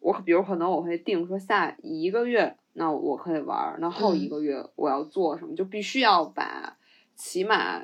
[0.00, 6.76] 我比如可能我会定说下一个月，那我可以玩儿，那后一嗯个月我要做什么，就必须要把
[7.14, 7.82] 起码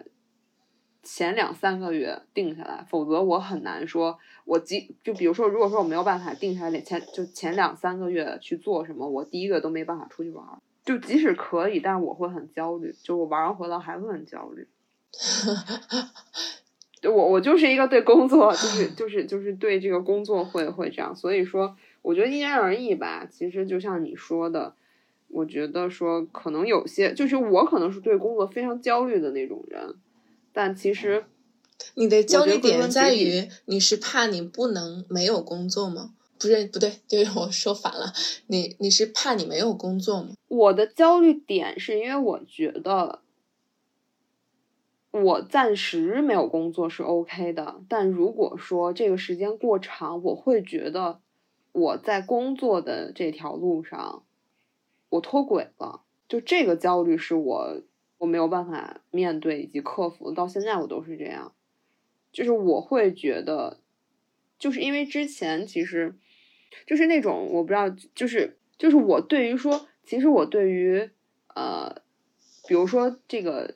[1.03, 10.59] 前两三个月定下来，否则我很难说，我即就比如说，如果说我没有办法定下来前就前两三个月去做什么，我第一个都没办法出去玩儿。
[10.87, 14.67] 就即使可以，但我会很焦虑，就我玩完回来还会很焦虑。
[17.03, 23.27] 就我我就是一个对工作就是就是就是对这个工作会会这样，所以说我觉得因人而异吧。
[23.31, 24.75] 其实就像你说的，
[25.29, 29.97] 我觉得说可能有些，就是我可能是对工作非常焦虑的那种人，
[30.53, 31.27] 但其实
[31.95, 36.15] 你的焦虑点在于你是怕你不能没有工作吗？
[36.39, 38.13] 不是，不对，就是我说反了。
[38.47, 40.35] 你你是怕你没有工作吗？
[40.49, 43.21] 我的焦虑点是因为我觉得
[45.11, 51.21] 我暂时没有工作是 OK 的，但如果说这个时间过长，我会觉得
[51.73, 54.25] 我在工作的这条路上
[55.09, 56.03] 我脱轨了。
[56.29, 57.81] 就这个焦虑是我
[58.19, 61.55] 我没有办法面对以及克服，到现在我都是这样。
[62.33, 63.81] 就是我会觉得，
[64.59, 66.17] 就是因为之前其实
[66.87, 71.11] 就是那种我不知道，就是就是我对于说，其实我对于
[71.55, 72.03] 呃，
[72.69, 73.75] 比如说这个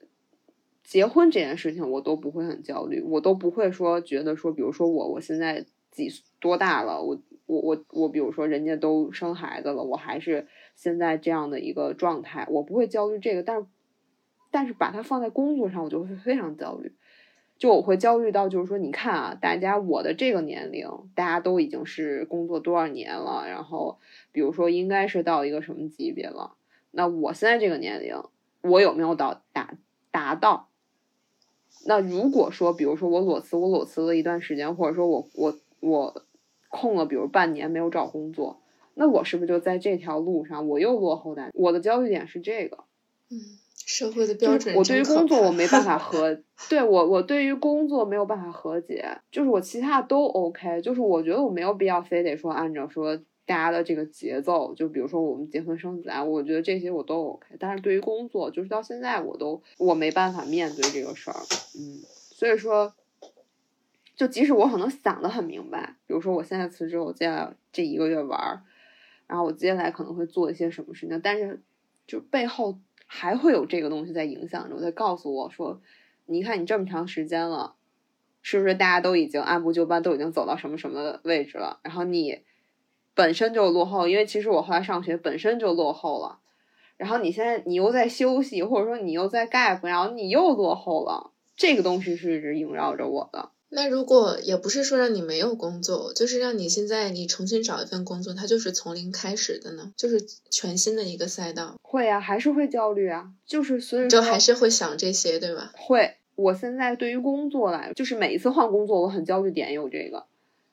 [0.82, 6.08] 结婚这件事情，我都不会很焦虑，我都不会说觉得说，比如说我我现在几
[6.40, 13.66] 多大了，我我我我，比如说人家都生孩子了，我还是现在这样的一个状态，我不会焦虑这个，但是
[14.50, 16.92] 但是把它放在工作上，我就会非常焦虑。
[17.60, 23.98] 就我会焦虑到，就是说，你看啊，大家我的这个年龄，大家都已经是工作多少年了，然后
[24.32, 26.54] 比如说应该是到一个什么级别了，
[26.90, 28.16] 那我现在这个年龄，
[28.62, 29.74] 我有没有到达
[30.10, 30.68] 达到？
[31.84, 36.24] 那如果说，比如说我裸辞，我裸辞了一段时间，或者说我我我
[36.70, 38.62] 空了，比如半年没有找工作，
[38.94, 41.50] 那我是不是就在这条路上我又落后在？
[41.52, 42.84] 我的焦虑点是这个。
[43.28, 43.36] 嗯，
[43.92, 61.36] 社会的标准我对于工作我没办法 和，对我我对于工作没有办法和解，就是我其他都 OK，就是我觉得我没有必要非得说按照说大家的这个节奏，就比如说我们结婚生子啊，我觉得这些我都 OK，但是对于工作，就是到现在我都我没办法面对这个事儿，
[61.76, 62.94] 嗯，所以说，
[64.14, 68.62] 就即使我可能想的很明白，比如说我现在辞职，我接下来这一个月玩儿，
[69.26, 71.60] 然后我接下来可能会做一些什么事情，但是
[72.06, 72.78] 就背后
[73.12, 75.80] 还会有这个东西在影响着我，在告诉我说，
[76.26, 77.74] 你看你这么长时间了，
[78.40, 81.80] 是不是大家都已经按部就班，都已经走到什么什么位置了？
[81.82, 82.42] 然后你
[83.12, 86.38] 本身就落后，因为其实我后来上学本身就落后了，
[86.96, 93.50] 然后你现在你又在休息，或者说你又在 gap，然后你又落后了，这个东西是一直萦绕着我的。
[93.72, 105.72] 那如果也不是说让你没有工作，就是让你现在你重新找一份工作，它就是从零开始的呢，就是全新的一个赛道，会啊，还是会焦虑啊，就是所以就还是会想这些，对吧？
[105.76, 106.16] 会。
[106.34, 110.24] 我现在对于工作来，就是每一次换工作，我很焦虑点有这个，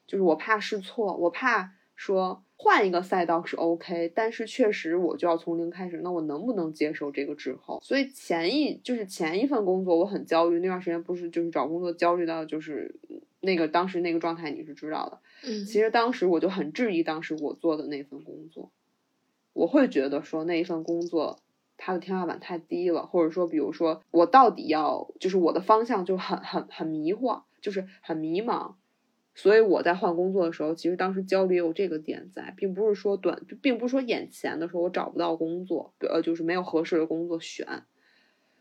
[0.08, 7.80] 就是我怕试错，我怕说换一个赛道是 OK，但是确实我就要从零开始，那我能不能接受这个滞后？
[7.84, 12.96] 所以前一就是前一份工作我很焦虑，那段时间不是就是找工作焦虑到就是
[13.42, 18.72] 那个当时那个状态你是知道的，嗯，其实当时我就很质疑当时我做的那份工作，
[19.54, 21.40] 我会觉得说那一份工作
[21.78, 28.74] 它的天花板太低了，或者说比如说我到底要就是我的方向就很很很迷惑，就是很迷茫，
[29.40, 37.84] 所以我在换工作的时候，其实当时焦虑有这个点在，并不是说短，并不是说眼前的时候我找不到工作，呃，就是没有合适的工作选。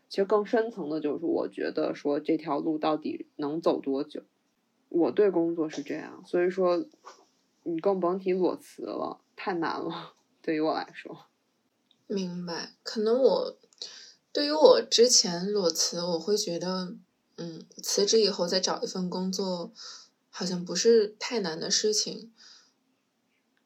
[0.07, 4.21] 其实更深层的就是，我觉得说这条路到底能走多久？
[4.89, 6.85] 我对工作是这样，所以说
[7.63, 10.13] 你更甭提裸辞了，太难了，
[10.43, 11.25] 对于我来说。
[12.05, 12.73] 明白。
[12.83, 13.57] 可能我
[14.31, 16.95] 对于我之前裸辞，我会觉得，
[17.37, 19.73] 嗯，辞职以后再找一份工作，
[20.37, 22.31] 好像不是太难的事情，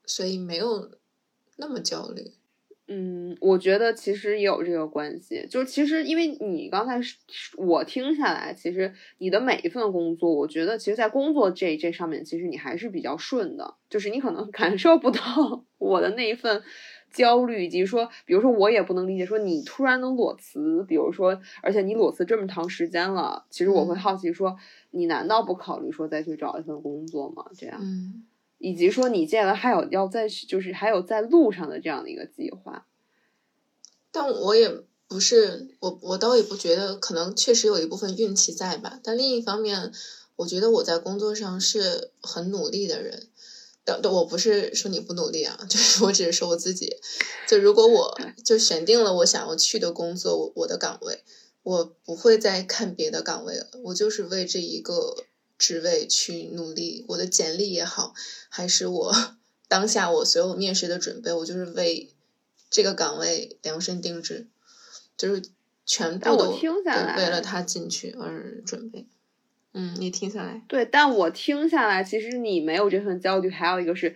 [0.06, 0.90] 所以没有
[1.58, 2.32] 那么焦虑。
[2.88, 6.98] 嗯，我觉得其实也有这个关系，就是其实因为你刚才
[7.58, 16.64] 我听下来，其实你的每一份工作，我觉得其实，在工作这这上面，其实你还是比较顺的，就是你可能 感受不到我的那一份
[17.13, 24.58] 焦虑，以及说，比如说我也不能理解，说你突然能裸辞，比如说，而且你裸辞这么长时间了，其实我会嗯好奇说，
[24.91, 27.45] 你难道不考虑说再去找一份工作吗？
[27.58, 28.24] 这样，嗯，
[28.58, 32.86] 以及说你接下来还有要再去，就是还有在路上的这样的一个计划。
[34.12, 34.69] 但我也
[35.08, 39.00] 不是，我我倒也不觉得，可能确实有一部分运气在吧。
[39.04, 39.91] 但另一方面，
[40.38, 43.28] 我觉得我在工作上是很努力的人。
[43.86, 46.98] 我不是说你不努力啊， 就是我只是说我自己。
[47.48, 51.24] 就如果我就选定了我想要去的工作，我我的岗位，
[51.63, 55.26] 我不会再看别的岗位了，我就是为这一个
[55.58, 57.06] 职位去努力。
[57.10, 58.13] 我的简历也好，
[58.50, 59.15] 还是我
[59.67, 62.10] 当下我所有面试的准备，我就是为
[62.70, 64.48] 这个岗位量身定制，
[65.17, 65.41] 就是
[65.86, 69.08] 全部都为了他进去而准备。
[69.74, 74.16] 嗯，你听下来，对，但我听下来，其实你没有这份焦虑，还有一个是，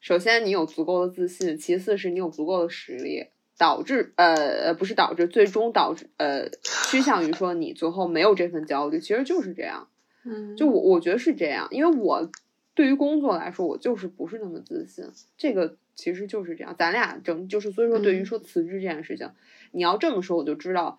[0.00, 3.26] 首先你有足够的自信，其次是你有足够的实力，
[3.58, 6.48] 导致呃呃不是导致，最终导致呃
[6.88, 9.88] 趋向于说你最后没有这份焦虑，其实就是这样。
[10.24, 12.30] 嗯，就我我觉得是这样，因为我
[12.74, 15.04] 对于工作来说，我就是不是那么自信，
[15.36, 16.74] 这个其实就是这样。
[16.78, 19.28] 咱俩整就是所以说，对于嗯说辞职这件事情，
[19.72, 20.98] 你要这么说，我就知道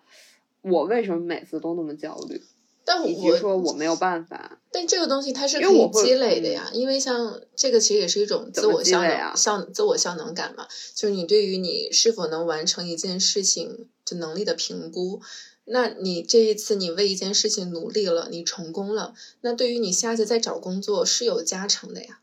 [0.62, 2.40] 我为什么每次都那么焦虑，
[2.86, 4.58] 但以及我说我没有办法。
[4.70, 15.20] 但这个东西它是可以积累的呀，因为像这个其实也是一种自我效能、效自我效能感嘛，就是你对于你是否能完成一件事情的能力的评估。
[15.64, 22.20] 那你这一次你为一件事情努力了，你成功了，那对于你下次再找工作是有加成的呀。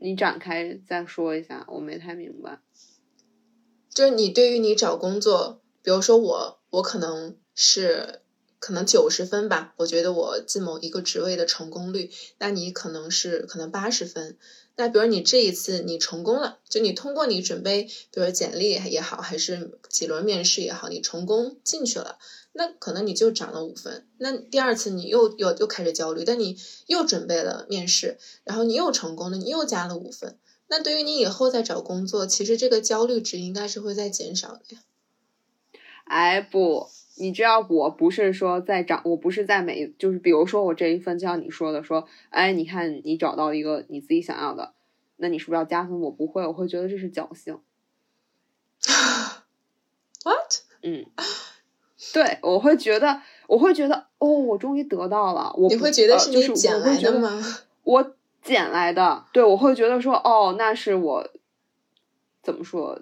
[0.00, 2.58] 你展开再说一下，我没太明白。
[3.94, 8.22] 就是你对于你找工作，比如说我，我可能是
[8.62, 14.38] 可能九十分吧，我觉得我进某一个职位的成功率，那你可能是可能八十分。
[14.76, 22.18] 那比如你这一次你成功了，就你通过你准备，比如简历也好，还是几轮面试也好，你成功进去了，
[22.52, 24.06] 那可能你就涨了五分。
[24.16, 30.38] 那第二次你又又又开始焦虑，但你又准备了面试，然后你又成功了，你又加了五分。
[30.68, 34.82] 那对于你以后再找工作，其实这个焦虑值应该是会在减少的呀。
[36.04, 44.72] 哎，不，你知道我不是说在找，我不是在每就是比如说我这一份就像你说的说，哎，你看你找到一个你自己想要的，
[45.16, 46.00] 那你是不是要加分？
[46.00, 47.58] 我不会，我会觉得这是侥幸。
[50.24, 50.62] What？
[50.82, 51.06] 嗯，
[52.12, 55.52] 对，我会觉得，我会觉得，哦，我终于得到了。
[55.56, 57.40] 我你会觉得是你捡来的吗？
[57.84, 61.28] 我捡来的，对我会觉得说，哦，那是我
[62.42, 63.00] 怎么说，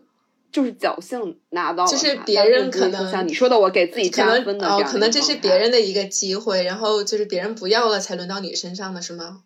[0.52, 9.44] 就是侥幸拿到了，就是别人可能像你说的，我给自己加能哦，分的样可能这是的一个状态别人的一个机会，然后就是别人不要了才轮到你身上的是吗？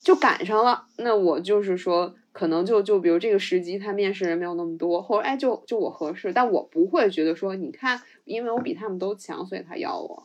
[0.00, 0.86] 就赶上了。
[0.96, 10.24] 那我就是说，可能就就比如这个时机，他面试人没有那么多，或者哎，就就我合适，但我不会觉得说，你看，因为我比他们都强，所以他要我。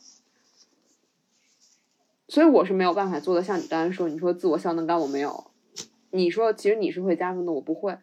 [2.27, 5.51] 所以我是没有办法做的，像你刚才说，你说自我效能感我没有，
[6.09, 7.95] 你说其实你是会加分的，我不会。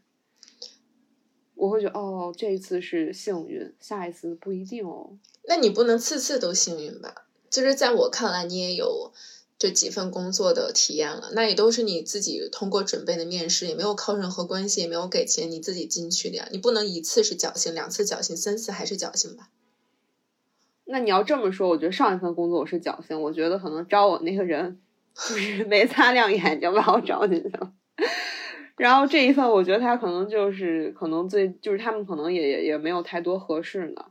[1.54, 5.10] 我会觉得哦，这一次是幸运，下一次不一定哦。
[5.46, 7.26] 那你不能次次都幸运吧？
[7.48, 9.12] 就是在我看来，你也有
[9.56, 16.48] 这几份工作的体验了，那也都是你自己通过准备的面试，也没有靠任何关系，也没有给钱，你自己进去的呀。
[16.50, 19.50] 你不能一次是侥幸，两次侥幸，三次还是侥幸吧？
[20.86, 24.80] 那你要这么说，我觉得上一份工作我是侥幸，我觉得可能招我那个人
[25.14, 27.72] 就是 没擦亮眼睛把我招进去了。
[28.76, 34.06] 然后这一份，我觉得他可能就是可能最就是他们可能也也也没有太多合适的，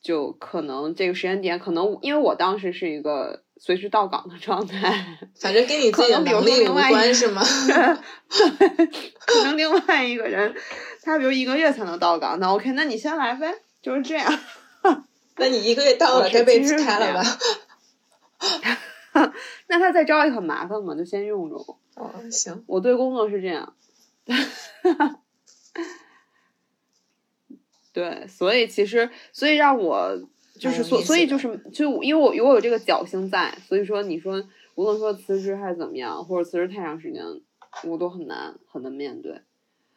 [0.00, 7.42] 就可能这个时间点，可能因为我当时是一个随时到岗的状态， 反正跟你自己的可能比如能力无说另外一个关是吗？
[9.26, 10.54] 可能另外一个人
[11.02, 14.38] 他比如一个月才能到岗，那 OK，那你先来呗，就是这样。
[15.38, 17.22] 那你一个月到了，我是该被其实是开了吧？
[19.68, 21.78] 那他再招也很麻烦嘛，就先用着我。
[21.96, 23.74] 哦，行，我对工作是这样，
[27.94, 30.28] 对，所以其实，所以让我
[30.58, 37.24] 就是所，所以就是就因为我因为我有这个侥幸在，所以说你说无论说辞职还是怎么样，或者辞职太长时间，
[37.84, 39.40] 我都很难很难面对，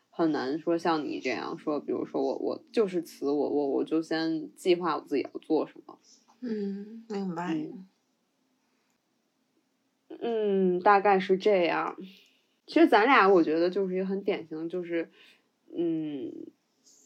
[0.09, 5.99] 很难说像你这样说，比如说我我就是辞我我我就先计划我自己要做什么，
[6.39, 7.53] 嗯，明白。
[7.53, 7.85] 嗯
[10.21, 11.97] 嗯，大概是这样。
[12.65, 15.11] 其实咱俩我觉得就是一个很典型，就是
[15.75, 16.31] 嗯，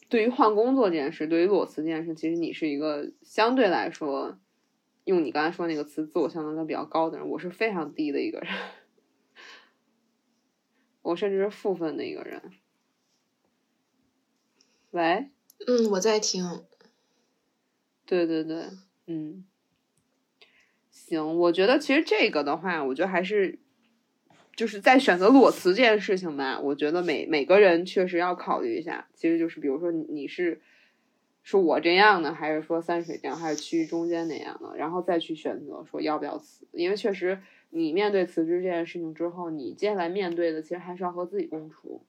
[0.08, 4.38] 对于换工作这件事，对于裸辞这件事，其实你是一个相对来说，
[5.04, 8.50] 用你刚才说那个词，自我效能感比较高的人，我是非常低的一个人，
[11.02, 12.42] 我甚至是负分的一个人。
[14.90, 15.30] 喂，
[15.66, 16.64] 嗯，我在听。
[18.06, 18.68] 对对对，
[19.06, 19.44] 嗯，
[21.06, 23.58] 行，我觉得其实这个的话，我觉得还是
[24.56, 29.06] 就是在选择裸辞这件事情吧，我觉得每每个人确实要考虑一下。
[29.14, 30.62] 其实就是比如说你是
[31.42, 36.66] 是我这样的，还是说三水这样，还是趋于中间那样的，然后再去选择说要不要辞。
[36.72, 42.02] 因为确实你面对辞职这件事情之后，你接下来面对的其实还是要和自己共处。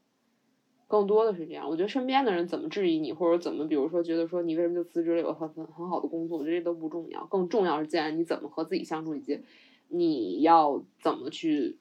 [0.88, 9.41] 更多的是这样，我觉得身边的人怎么质疑你，或者怎么，比如说觉得说你为什么就辞职了，有很很很好的工作，我觉得这都不重要，更重要是，既然你怎么和自己相处，以及
[9.88, 11.77] 你要怎么去，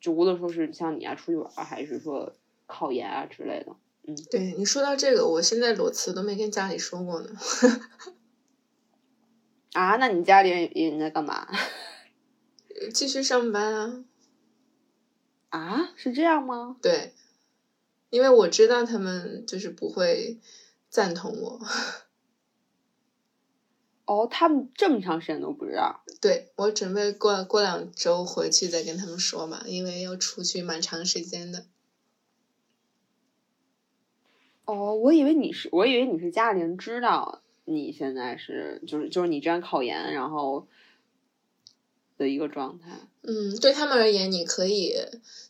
[0.00, 2.32] 就无论说是像你啊出去玩，还是说
[2.66, 3.76] 考研啊之类的，
[4.06, 7.30] 嗯对你说到这个，我现在裸辞都没跟家里说过呢。
[9.72, 11.48] 啊，那你家里人人在干嘛？
[12.92, 14.04] 继续上班啊。
[15.48, 16.76] 啊，是这样吗？
[16.82, 17.12] 对，
[18.12, 20.38] 因为我知道他们就是不会
[20.90, 21.58] 赞同我。
[24.04, 26.04] 哦，他们这么长时间都不知道。
[26.20, 31.64] 对我准备过过两周回去再跟他们说嘛，因为要出去蛮长时间的。
[34.66, 40.68] 哦，我以为你是，我以为你是家里人知道你现在是，就是就是你这样考研，然后
[42.22, 43.00] 的一个状态。
[43.22, 44.96] 嗯，对他们而言，你可以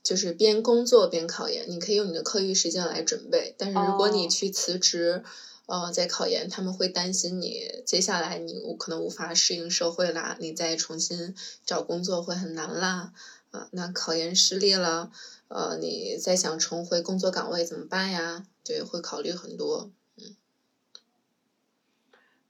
[0.02, 3.54] 就是边工作边考研，你可以用你的课余时间来准备。
[3.56, 5.22] 但是如果你哦去辞职，
[5.66, 13.12] 呃，在考研，他们会担心你接下来你可能无法适应社会啦，你再重新找工作会很难啦。
[13.52, 15.12] 啊、那考研失利了，
[15.48, 18.46] 呃，你再想重回工作岗位怎么办呀？
[18.64, 19.90] 对，会考虑很多。
[20.16, 20.34] 嗯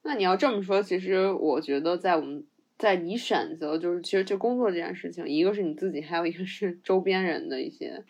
[0.05, 2.45] 那你要这么说，其实我觉得在我们
[2.79, 8.05] 在你选择就是其实就工作这件事情，一个是你自己，还有一个是周边人的一些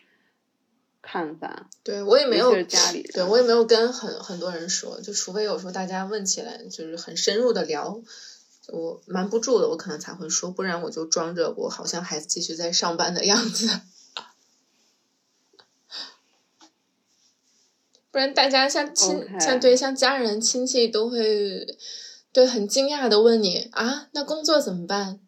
[1.01, 1.69] 看法。
[1.83, 8.01] 对我也没有家里对我也没有跟很很多人说，就除非有时候大家问起来，就是很深入的聊，
[8.69, 13.81] 我瞒不住的，我可能才会说，不然我就装着我好像还继续在上班的样子。
[18.09, 21.65] 不然大家像亲像对像家人亲戚都会
[22.33, 25.19] 对很惊讶的问你啊，那工作怎么办？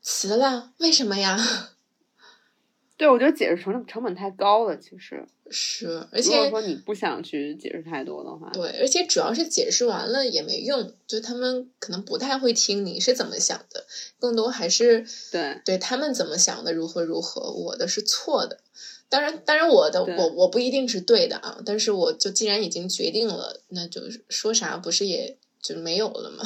[0.00, 0.72] 辞了？
[0.78, 1.38] 为什么呀？
[2.96, 5.26] 对，我觉得解释成成本太高了，其实。
[5.50, 13.84] 是，而且如果说你不想去解释太多的话，对，而且主要是解释完了也没用，就他们可能不太会听你是怎么想的，
[14.18, 18.60] 更多还是对对他们怎么想的如何如何，我的是错的。
[19.08, 26.44] 当然，当然我的我我不一定是对的啊，但是我就既然已经决定了，那就是说啥不是也就没有了吗？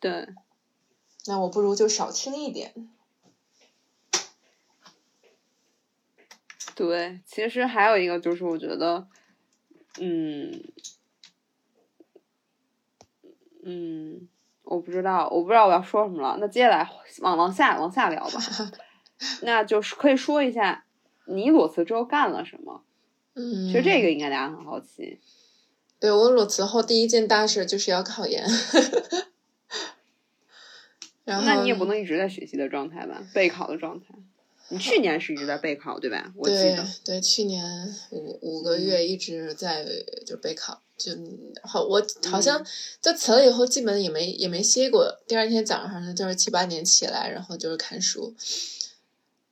[0.00, 0.28] 对，
[1.26, 2.74] 那我不如就少听一点。
[6.74, 9.06] 对，其实还有一个就是，我觉得，
[10.00, 10.64] 嗯，
[13.62, 14.26] 嗯，
[14.62, 16.38] 我不知道，我不知道我要说什么了。
[16.40, 16.90] 那接下来
[17.20, 18.40] 往往下往下聊吧，
[19.42, 20.86] 那就是可以说一下
[21.26, 22.82] 你裸辞之后干了什么。
[23.34, 25.20] 嗯，其实这个应该大家很好奇。
[26.04, 28.46] 对我裸辞后第一件大事就是要考研，
[31.24, 34.08] 然后那你也不能一直在学习的状态吧，备考的状态。
[34.68, 36.30] 你去年是一直在备考对吧？
[36.36, 36.86] 我记得。
[37.02, 37.64] 对，去年
[38.10, 39.86] 五五个月一直在
[40.26, 41.12] 就备考，就
[41.62, 42.66] 好我好像嗯
[43.00, 45.18] 就辞了以后，基本也没也没歇过。
[45.26, 48.34] 第二天早上呢，就是七八点起来，然后就是看书，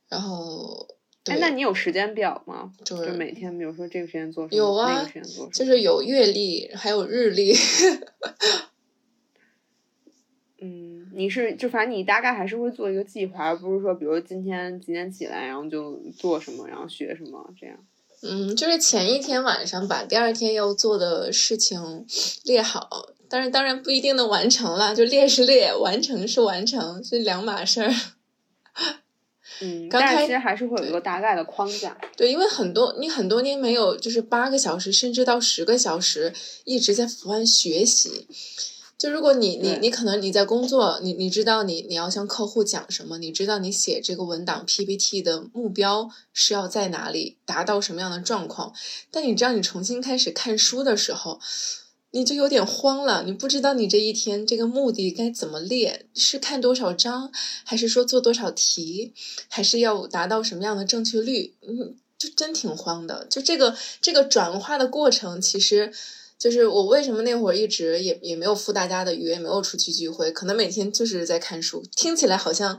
[0.07, 2.71] 然后对哎，，那你有时间表吗？
[2.83, 5.49] 就是每天，比如说这个时间做什么，有啊那个时间做什么。
[5.53, 7.53] 就是有月历，还有日历。
[10.59, 17.77] 嗯，你是就反正你大概还是会做一个计划，而不是说比如今天几点起来，然后就做什么，然后学什么这样。
[18.21, 22.05] 嗯，就是前一天晚上把第二天要做的事情
[22.45, 27.91] 列好，但是当然不一定能完成了，就列是列，完成是完成，是两码事儿。
[29.61, 31.97] 嗯，刚开但是其实还是会有一个大概的框架。
[32.17, 36.33] 对，因为很多你很多年没有就是八个小时甚至到十个小时
[36.63, 38.27] 一直在伏案学习。
[38.95, 48.71] 就如果你你你可能你在工作，你你知道你你要向客户讲什么，你知道你写这个文档 PPT 的目标是要在哪里，达到什么样的状况，
[49.11, 51.41] 但你知道你重新开始看书的时候，
[52.15, 57.31] 你就有点慌了，你不知道你这一天这个目的该怎么列，是看多少章，
[57.63, 59.13] 还是说做多少题，
[59.49, 61.55] 还是要达到什么样的正确率？
[61.67, 63.25] 嗯，就真挺慌的。
[63.31, 65.91] 就这个这个转化的过程，其实
[66.43, 72.77] 就是我为什么那会儿一直也也没有赴大家的约，也没有出去聚会，可能每天就是在看书，听起来好像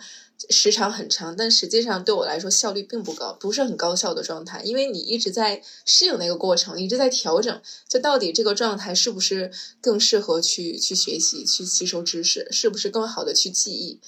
[0.51, 9.51] 时长很长，但实际上对我来说效率并不高，不是很高效的状态，因为你一直在适应那个过程，一直在调整，就到底这个状态是不是
[9.81, 13.99] 更适合去去学习、去吸收知识，是不是更好的去记忆？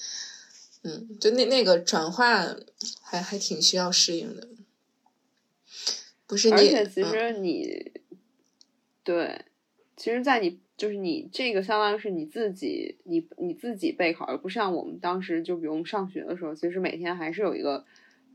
[0.82, 2.54] 嗯，就那那个转化
[3.00, 4.46] 还还挺需要适应的，
[6.26, 6.54] 不是你？
[6.54, 7.92] 而且其嗯实你，
[9.06, 9.40] 对，
[9.96, 17.86] 其实，在你就是你这个相当于是你自己，你你自己备考，而不像我们当时就比如我们上学的时候，其实每天还是有一个。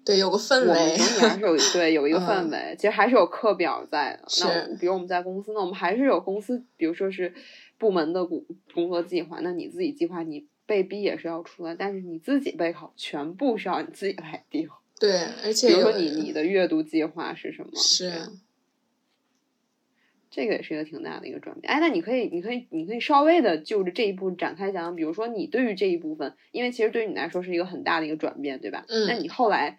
[0.03, 4.27] 对有个氛我们围，整体还是有 对有一个嗯氛围，其实还是有课表在的。
[4.39, 7.31] 那比如我们在公司，那我们还是有公司，比如说是
[7.77, 8.43] 部门的工
[8.73, 14.67] 工作计划，那你自己计划你被逼也是要出来，但是你自己备考全部是要你自己来定。
[14.99, 17.69] 对，而且比如说你你的阅读计划是什么？
[17.75, 18.11] 是
[20.31, 21.71] 这个也是一个挺大的一个转变。
[21.71, 28.85] 哎，那你可以，你可以，你可以稍微的就着这一步展开讲讲，比如说你对于这一部分，因为其实对于你来说是一个很大的一个转变，对吧？
[28.87, 29.77] 嗯那你后来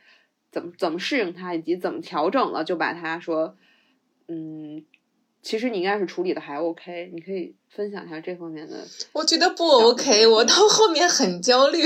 [0.50, 3.56] 怎么怎么适应它，以及怎么调整了，就把它说，
[4.28, 4.84] 嗯，
[5.40, 8.84] 其实你应该是处理的还 OK，你可以分享一下这方面的。
[9.14, 11.80] 我觉得不 OK，我到后面很焦虑，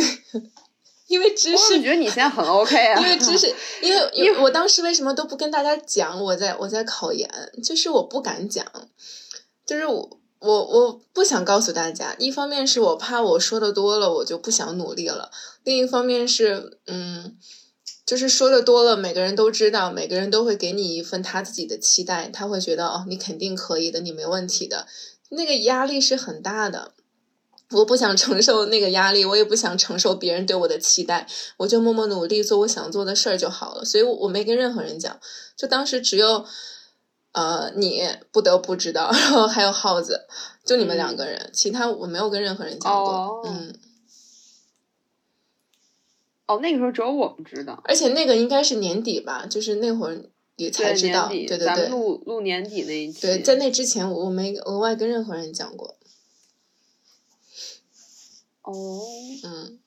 [1.07, 3.47] 因为知识我觉得你现在很 OK 啊，因为知识，
[3.81, 7.31] 因为因为我当时为什么都不跟大家讲我在我在考研，
[7.63, 8.67] 就是我不敢讲，
[9.65, 12.17] 就是我我我不想告诉大家。
[12.19, 15.31] 一方面是我怕我说的多了，我就不想努力了；
[15.63, 17.37] 另一方面是，嗯，
[18.05, 24.87] 就是说的多了，每个人都知道，每个人都会给你一份他自己的期待，他会觉得哦，你肯定可以的，你没问题的，
[25.31, 26.93] 那个压力是很大的。
[27.73, 33.85] 我不想承受那个压力，我也不想承受别人对我的期待，我就默默努力做我想做的事儿就好了。
[33.85, 35.19] 所以，我没跟任何人讲，
[35.57, 36.45] 就当时只有，
[37.33, 40.27] 呃，你不得不知道， 然后还有耗子，
[40.65, 43.13] 就你们两个人，其他我没有跟任何人讲过。
[43.13, 43.75] 哦嗯，
[46.47, 47.83] 哦，那个时候只有我们知道。
[47.85, 50.17] 而且那个应该是年底吧，就是那会儿
[50.55, 53.23] 也才知道，对对对，咱们录录年底那一期。
[53.23, 55.96] 对，在那之前我我没额外跟任何人讲过。
[58.67, 59.01] 哦，
[59.45, 59.79] 嗯，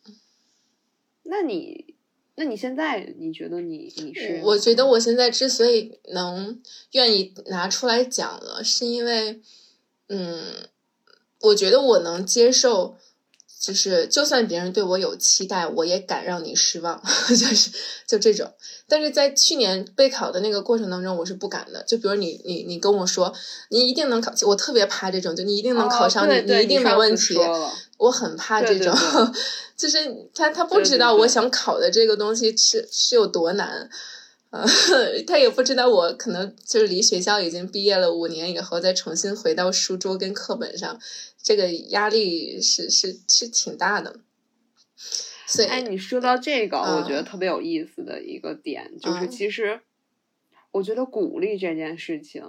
[1.24, 1.96] 那你，
[2.36, 4.42] 那你现在你觉得你你是？
[4.44, 6.62] 我觉得我现在之所以能
[6.94, 9.42] 愿意拿出来讲了，是因为，
[10.08, 10.70] 嗯，
[11.42, 12.96] 我觉得我能接受，
[13.60, 17.72] 就是就算别人对我有期待，我也敢让你失望， 就是
[18.08, 18.54] 就这种。
[18.88, 21.84] 但是在去年备考的那个过程当中，我是不敢的。
[21.84, 23.36] 就比如你你你跟我说
[23.70, 27.36] 你一定能考，我特别怕这种，就你一定能考上，哦对对你一定没问题。
[28.00, 29.42] 我很怕这对对种，对。
[29.78, 29.98] 就是
[30.34, 33.90] 他他不知道我想考的这个东西是是有多难，
[34.50, 34.66] 呃，
[35.28, 41.00] 他也不知道我可能就是离学校已经毕业了五年以后，再重新回到书桌跟课本上，
[41.42, 44.20] 这个压力是是是挺大的。
[45.48, 49.30] 所以，哎，你说到这个，我觉得嗯特别有意思的一个点，就是嗯。
[49.32, 49.80] 其实
[50.72, 52.44] 我觉得鼓励这件事情，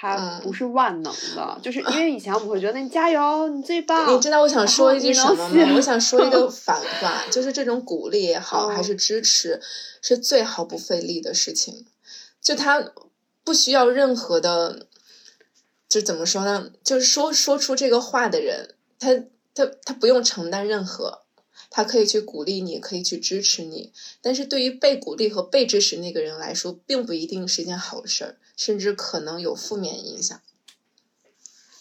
[0.00, 5.72] 它嗯不是万能的，就是因 为以前我们会觉得你加油，你最棒，你知道我想说一句什么吗？
[5.74, 9.60] 我想说一个 反话，就是这种鼓励也好，还嗯是支持，
[10.00, 11.84] 是最毫不费力的事情。
[12.40, 12.92] 就他
[13.42, 14.86] 不需要任何的，
[15.88, 16.70] 就怎么说呢？
[16.84, 19.08] 就是说说出这个话的人，他
[19.52, 21.22] 他他不用承担任何，
[21.70, 23.92] 他可以去鼓励你，可以去支持你。
[24.22, 30.40] 但是对于被鼓励和被支持那个人来说，并不一定是一件好事儿，甚至可能有负面影响。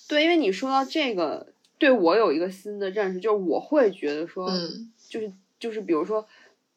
[0.08, 6.28] 对，因为你说到这个，对我有一个新的认识，就是我会觉得说，嗯就是就是比如说，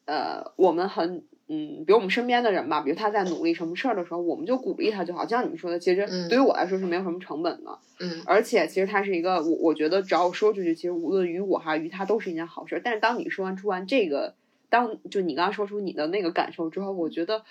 [0.05, 1.23] 呃，我们很
[1.53, 5.25] 嗯，比如我们身边的人吧，比如他在努力什么事儿的时候，我们就鼓励他就好。
[5.25, 12.81] 就像你们说的，其实嗯对于我来说是没有什么成本的，嗯而且其实他是一个我我觉得只要我说出去，其实无论于我还是于他都是一件好事儿。
[12.83, 14.35] 但是当你说完出完这个，
[14.69, 17.43] 当就你刚刚说出你的那个感受之后，我觉得。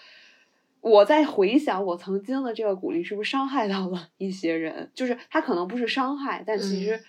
[0.83, 7.01] 我在回想我曾经的这个鼓励是不是伤害到了一些人，就是他可能不是伤害，但其实嗯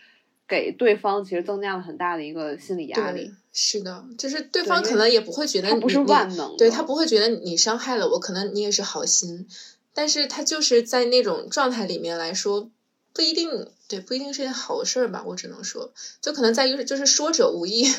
[0.45, 9.47] 给对方其实增加了很大的一个心理压力对。，是的，就是对方可能也不会觉得它不是你你万能的，对他不会觉得你伤害了我，可能你也是好心，
[9.93, 12.69] 但是他就是在那种状态里面来说，
[13.13, 15.91] 不一定对，不一定是件好事儿吧，我只能说，
[16.21, 17.93] 就可能在于就是说者无意，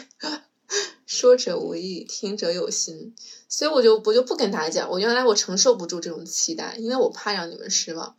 [1.04, 3.14] 说者无意，听者有心，
[3.46, 8.16] 所以我就我就不跟大家讲，我原来我承受不住这种期待，因为我怕让你们失望。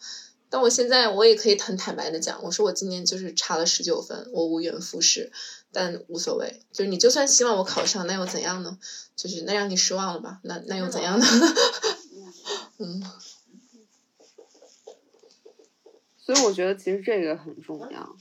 [0.51, 5.31] 但我现在我也可以很坦白的讲，我说我今年就是差了十九分，我无缘复试，
[5.73, 8.77] 但无所谓，就是你就算希望我考上，那又怎样呢？
[9.15, 10.39] 就是那让你失望了吧？
[10.43, 11.25] 那那又怎样呢？
[12.79, 13.03] 嗯
[16.25, 18.15] 所以我觉得其实这个很重要。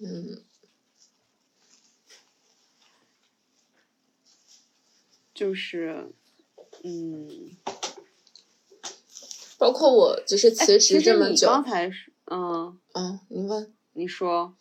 [0.00, 0.42] 嗯
[5.32, 6.12] 就是，
[6.84, 7.56] 嗯，
[9.58, 14.56] 包括我就是哎辞其实你职这么久，刚才是，嗯，嗯，你问，你说，呃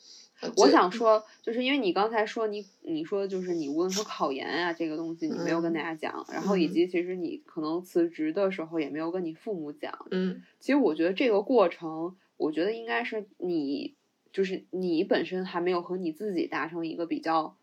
[0.58, 10.08] 我想说，就是因为你刚才说你你说就是你无论说考研啊这个东西你没有跟嗯大家讲，然后以及其实你可能辞职的时候也没有跟你父母讲。
[10.12, 13.96] 嗯其实我觉得这个过程，我觉得应该是你
[14.32, 17.56] 就是你本身还没有和你自己达成一个比较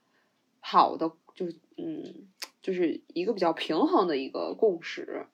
[0.61, 2.29] 好的，就是嗯，
[2.63, 5.27] 就是一个比较平衡的一个共识。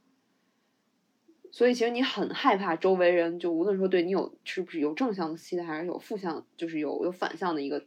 [1.56, 7.86] 所以其实你很害怕周围人，就无论说对你有是不是有正向的期待，还是有负向，就是有有反向的一个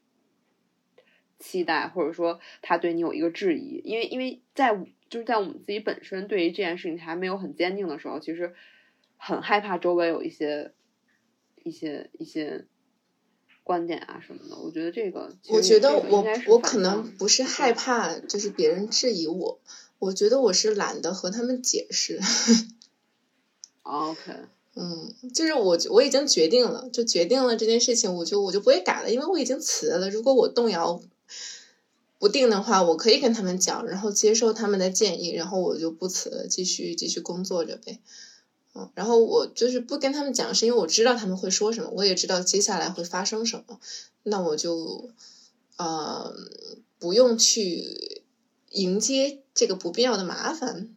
[1.37, 4.75] 期待，或者说他对你有一个质疑，因为因为在
[5.07, 8.55] 就是在我们自己本身对于这件事情还没有很坚定的时候，其实
[9.17, 10.73] 很害怕周围有一些
[11.63, 12.65] 一些一些
[13.61, 14.57] 观点啊什么的。
[14.57, 19.61] 我觉得这个，其我觉得我我可能不是害怕，就是别人质疑我，
[19.99, 22.19] 我觉得我是懒得和他们解释。
[23.89, 24.31] OK，
[24.75, 30.11] 嗯，就是我我已经决定了，就决定了这件事情，我就我就不会改了，因为我已经辞了。
[30.11, 31.01] 如果我动摇
[32.19, 37.99] 不定的话，我可以跟他们讲，然后接受他们的建议，然后我就不辞了，继续继续工作着呗。
[38.75, 43.79] 嗯，然后我就是不跟他们讲，是因为我知道他们会说什么，我也知道接下来会发生什么，
[44.21, 45.09] 那我就
[45.77, 46.31] 呃
[46.99, 48.21] 不用去
[48.69, 50.95] 迎接这个不必要的麻烦，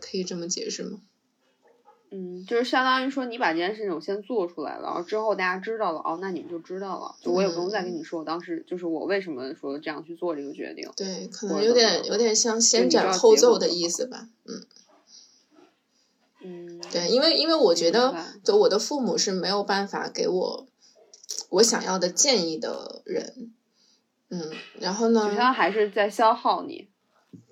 [0.00, 1.02] 可以这么解释吗？
[2.14, 10.90] 嗯，就是相当于说你把这件事情我先做出来了，然后之后大家知道了，哦，那你们就知道了，就我也不用再跟你说，我当时就是我为什么说这样去做这个决定。
[10.94, 14.66] 对，可能有点有点像先斩后奏的意思吧，嗯。
[16.44, 20.66] 嗯，对，因为因为我觉得，就我的父母是没有办法给我
[21.50, 23.52] 我想要的建议的人，
[24.28, 24.50] 嗯，
[24.80, 26.88] 然后呢就，他还是在消耗你。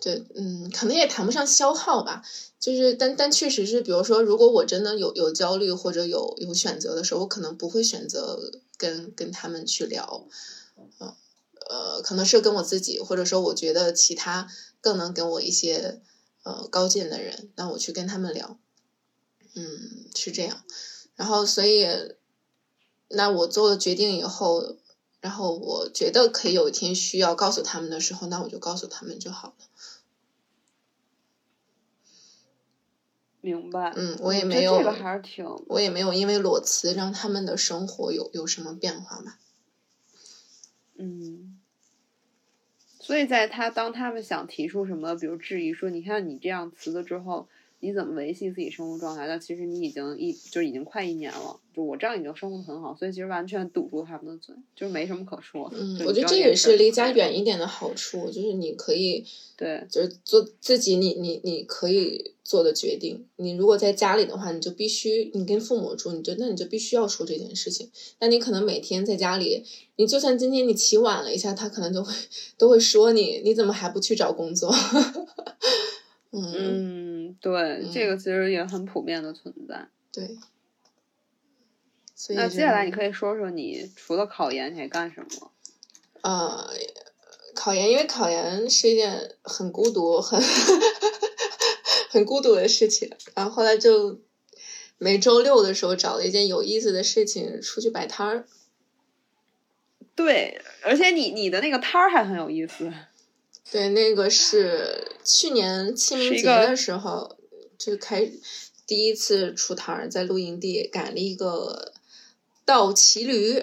[0.01, 2.22] 对，嗯，可能也谈不上消耗吧，
[2.59, 10.26] 就是但但确实是，比如说，如果我真的有有焦虑或者有有选择的时候，我可能不会选择跟跟他们去聊，
[10.99, 11.14] 嗯
[11.68, 14.49] 呃，可能是跟我自己，或者说我觉得其他
[14.81, 16.01] 更能给我一些
[16.43, 18.59] 呃高见的人，那我去跟他们聊，
[19.55, 20.62] 嗯，是这样，
[21.14, 21.87] 然后所以，
[23.09, 24.76] 那我做了决定以后，
[25.20, 29.55] 然后我觉得可以有一天需要告诉他们的时候，那我就告诉他们就好了。
[33.41, 33.93] 明白。
[33.97, 39.38] 嗯，我也没有，这个还是挺我也没有因为裸辞让他们的生活有有什么变化吧。
[40.97, 41.59] 嗯，
[43.01, 47.49] 所以在他当他们想提出什么，比如质疑说，你看你这样辞了之后，
[47.81, 49.26] 你怎么维系自己生活状态？
[49.26, 55.76] 但其实你已经一就已经快一年了，就我这样已经生活的很好，所以其实完全堵住他们的嘴，就是没什么可说的。
[55.78, 59.24] 嗯，我觉得这也是离家远一点的好处，就是你可以
[59.57, 63.24] 对，就是做自己你你你可以做的决定。
[63.37, 67.91] 你如果在家里的话，你就必须你跟父母住，你就那你就必须要说这件事情。
[68.18, 69.64] 那你可能每天在家里，
[69.97, 72.12] 你就算今天你起晚了一下，他可能就会
[72.59, 74.70] 都会说你，你怎么还不去找工作？
[76.33, 77.00] 嗯，嗯，
[77.41, 79.88] 对，这个其实也很普遍的存在。
[80.12, 80.38] 对。
[82.14, 85.51] 所以那接下来你可以说说你除了考研你还干什么？
[86.20, 86.70] 呃，
[87.55, 90.38] 考研，因为考研是一件很孤独、很
[92.11, 93.11] 很孤独的事情。
[93.34, 94.20] 然后后来就
[94.99, 98.47] 每周六的时候找了一件有意思的事情出去摆摊儿。
[100.14, 102.93] 对，而且你你的那个摊儿还很有意思。
[103.71, 107.37] 对，那个是去年清明节的时候
[107.79, 108.29] 就开
[108.87, 111.93] 第一次出摊儿，在露营地赶了一个
[112.64, 113.62] 倒骑驴。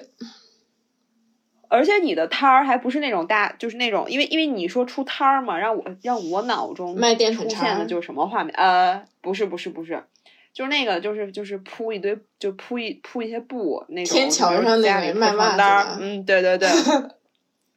[1.70, 6.96] 而且你的摊儿还不是那种大，就是那种，因为因为你说出摊儿嘛，让我让我脑中
[7.34, 8.56] 出现的就是什么画面？
[8.56, 10.02] 呃，不是不是不是，
[10.54, 16.70] 就是那个就是就是铺一堆就铺一铺一些布那种，天桥上那里卖袜子床单儿嗯，对对对，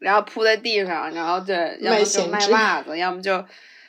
[0.00, 3.44] 然后铺在地上，然后对，要卖么就卖袜子，要么就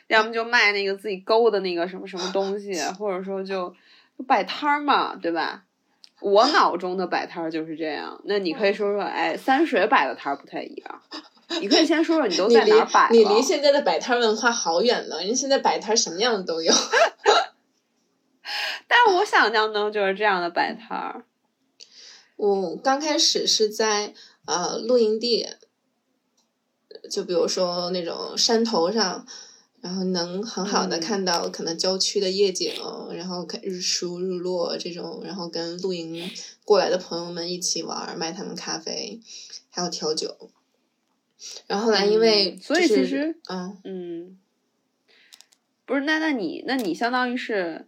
[0.06, 3.74] 要么就卖那个自己勾的那个什么什么东西，或者说就
[4.16, 5.64] 就摆摊儿嘛，对吧？
[6.20, 8.20] 我脑中的摆摊儿就是这样。
[8.26, 11.02] 那你可以说说，哎，三水摆的摊儿不太一样。
[11.60, 16.72] 你可以先说说你都在哪儿摆你了离现在的摆摊儿文化好远了，人家现在摆摊儿什么样的都有。
[18.86, 21.24] 但我想象中就是这样的摆摊儿。
[22.36, 24.14] 我刚开始是在
[24.46, 25.46] 呃露营地，
[27.12, 29.26] 就比如说那种山头上，
[29.82, 31.00] 然后能很好的嗯。
[31.00, 32.72] 看到可能郊区的夜景，
[33.14, 36.30] 然后看日出日落这种，然后跟露营
[36.64, 39.20] 过来的朋友们一起玩儿，卖他们咖啡，
[39.68, 40.50] 还有调酒。
[41.66, 43.76] 然后后来因为、嗯所以其实嗯。
[43.84, 44.38] 嗯，
[45.84, 47.86] 不是，那那你那你相当于是，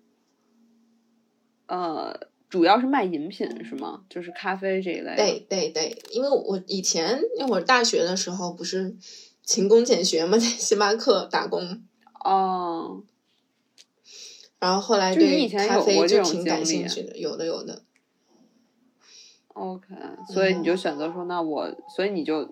[1.67, 4.05] 呃，主要是卖饮品是吗？
[4.09, 5.17] 就是咖啡这一类的。
[5.17, 8.97] 对对对，因为我以前那会儿大学的时候不是
[9.43, 11.83] 勤工俭学嘛，在星巴克打工，
[12.25, 13.03] 哦，
[14.61, 17.83] 然后后来就是你对以前咖啡有过这种就挺感经历兴趣的，有的有的。
[19.55, 19.93] OK，
[20.33, 22.49] 所以你就选择说，那我，所以你就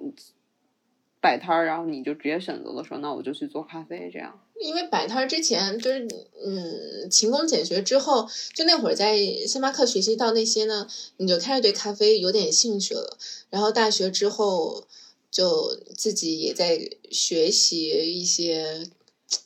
[1.21, 4.41] 摆摊儿，然后你就直接选择了说，那我就去做咖啡这样。
[4.63, 6.09] 因为摆摊儿之前就是
[6.45, 10.87] 嗯勤工俭学之后，就那会儿在星巴克学习到那些呢，
[11.17, 13.19] 你就开始对咖啡有点兴趣了。
[13.51, 14.87] 然后大学之后
[15.31, 16.79] 就自己也在
[17.11, 18.87] 学习一些，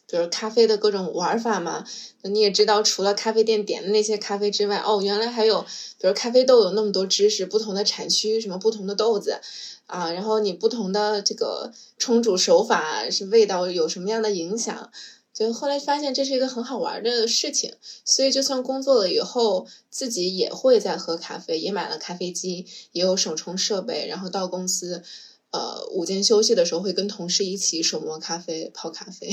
[0.09, 1.85] 比如咖啡的各种玩法嘛。
[2.23, 5.63] 你也知道，除了咖啡店点的那些咖啡之外，哦，原来还有，
[6.01, 9.39] 比如咖啡豆有那么多知识，不同的产区，什么不同的豆子，
[9.87, 14.91] 啊，然后你不同的这个冲煮手法是味道有什么样的影响，
[15.33, 17.75] 就后来发现这是一个很好玩的事情，
[18.05, 25.05] 所以就算工作了以后，自己也会在喝咖啡，也买了咖啡机，也有手冲设备，然后到公司，
[25.53, 29.31] 呃，午间休息的时候会跟同事一起手磨咖啡、泡咖啡。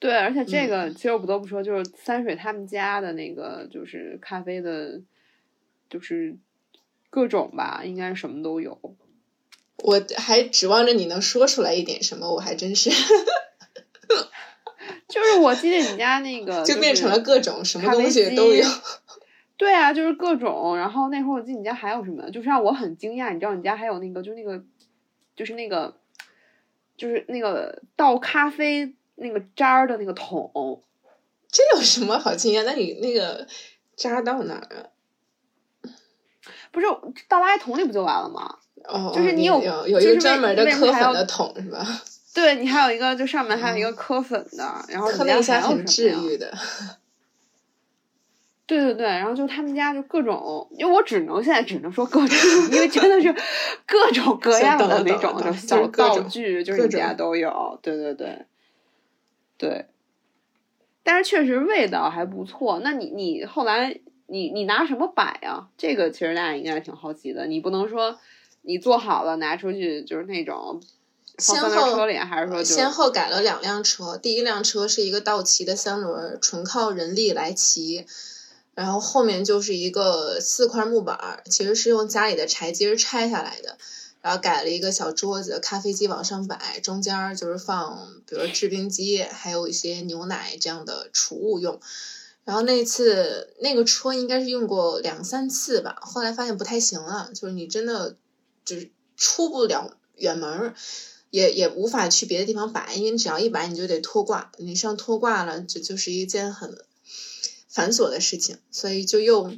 [0.00, 5.00] 对，而且这个嗯其实我不得不说，就是三水他们家的那个就是咖啡的，
[5.88, 6.36] 就是
[7.10, 8.80] 各种吧，应该是什么都有。
[9.76, 12.90] 我还指望着你能说出来一点什么，我还真是
[15.06, 18.64] 就是我记得你家那个就变成了各种什么东西都有。
[19.58, 20.74] 对啊，就是各种。
[20.78, 24.64] 然后那会儿我记得你家还有什么，就是让我很惊讶，你知道你家还有那个，就是那个，
[25.36, 25.98] 就是那个，
[26.96, 30.82] 就是那个倒咖啡那个渣儿的那个桶。
[31.52, 32.64] 这有什么好惊讶？
[32.64, 33.46] 那你那个
[33.96, 34.86] 渣到哪儿啊？
[36.72, 36.86] 不是
[37.28, 38.56] 倒垃圾桶里不就完了吗？
[38.84, 41.84] 哦，就是你有你有有一个专门的磕粉的桶是吧？
[42.32, 46.52] 对你还有一个，就上面还有一个磕粉的，然后还有很治愈的。
[48.64, 52.38] 对对对，然后就他们家就各种，因为我只能现在只能说各种，
[52.70, 53.34] 因为真的是
[53.84, 57.76] 各种各样的那种，就是小道具，就是各你家都有。
[57.82, 58.46] 对对对，
[59.60, 59.84] 对。
[61.02, 62.80] 但是确实味道还不错。
[62.82, 65.68] 那你你后来你你拿什么摆啊？
[65.76, 67.46] 这个其实大家应该挺好奇的。
[67.46, 68.18] 你不能说
[68.62, 70.80] 你做好了拿出去就是那种
[71.38, 78.06] 放先后车里，还是说就先后改了两辆车，第一辆车是一个道奇的三轮儿，纯靠人力来骑，
[78.74, 83.76] 然后后面就是一个四块木板儿，其实是用家里的柴阶儿拆下来的，
[84.20, 91.80] 然后改了一个小桌子，咖啡机往上摆，中间儿就是放比如制冰机，还有一些牛奶这样的储物用。
[92.44, 98.16] 然后那次那个车应该是用过两三次吧，后来发现不太行了，就是你真的
[98.64, 98.76] 就
[99.16, 100.74] 出不了远门儿，
[101.30, 106.76] 也也无法去别的地方摆，因为你只要一摆你就得脱挂，你上脱挂了，这就是一件很
[107.68, 109.52] 繁琐的事情，所以就又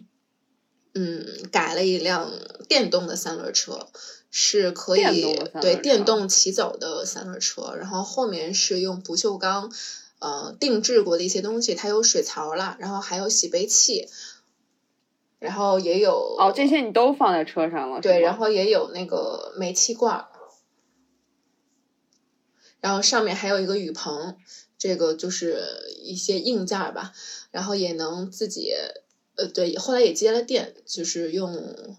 [0.92, 2.30] 嗯改了一辆
[2.68, 3.88] 电动的三轮车，
[4.32, 9.72] 是可以对电动骑走的三轮车，然后后面是用不锈钢
[10.18, 14.08] 呃定制过的一些东西，它有水槽啦，然后还有洗杯器。
[15.38, 20.28] 然后也有哦，这些你都放在车上了，对，然后也有那个煤气罐儿，
[22.80, 24.36] 然后上面还有一个雨棚，
[24.78, 25.60] 这个就是
[26.00, 27.12] 一些硬件儿吧，
[27.50, 28.72] 然后也能自己，
[29.34, 31.98] 呃，对，后来也接了电，就是用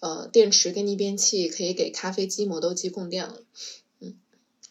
[0.00, 3.36] 呃电池跟逆变器可以给咖啡机、磨豆机供电了，
[4.00, 4.16] 嗯，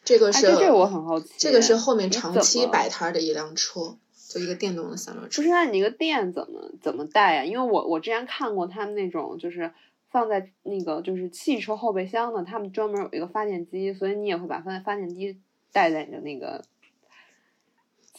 [0.03, 5.43] 这个哎，是、对这个我很好奇，这个是后面长期摆摊儿的一辆车，就一个电动的三轮车不。
[5.43, 9.71] 是，那你那个电怎么怎么带呀、因为我我之前看过他们那种，就是
[10.09, 15.39] 放在那个就是汽车后备箱的，他们专门有一个发电机，所以你也会把发发电机
[15.71, 16.63] 带在你的那个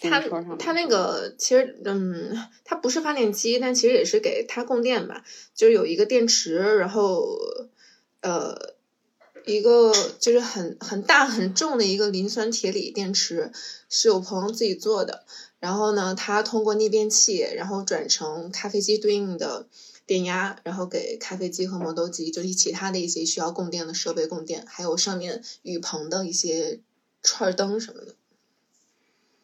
[0.08, 0.20] 它。
[0.58, 5.24] 它那个其实，嗯，它不是发电机，但其实也是给它供电吧。
[5.54, 7.26] 就是有一个电池，然后
[8.20, 8.74] 呃，
[9.44, 13.52] 一个就是很很大很重的一个磷酸铁锂电池，
[13.88, 15.24] 是我朋友自己做的。
[15.58, 19.66] 然后呢，它通过逆变器，然后转成咖啡机对应的
[20.06, 26.80] 电压，然后给咖啡机和磨豆机，就是其他的一些需要供电的设备供电，还有上面雨棚的一些
[27.22, 28.14] 串灯什么的。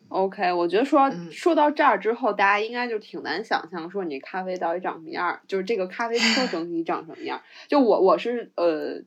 [0.09, 7.43] OK，我觉得说、嗯说到这儿之后，大家应该就挺难想象说你咖啡到底长什么样儿，就是这个咖啡车整体长什么样儿。
[7.69, 9.03] 就我我是呃。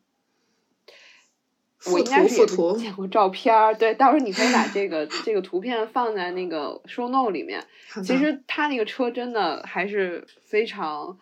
[1.86, 2.46] 我应该是
[2.78, 7.64] 见过照片儿，对，到时候你可以把这个这个图片放在那个 show note 里面。
[8.04, 11.18] 其实他那个车真的还是非常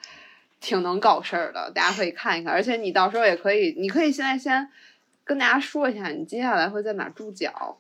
[0.60, 2.52] 挺能搞事儿的，大家可以看一看。
[2.52, 4.68] 而且你到时候也可以，你可以现在先
[5.24, 7.78] 跟大家说一下，你接下来会在哪儿住脚，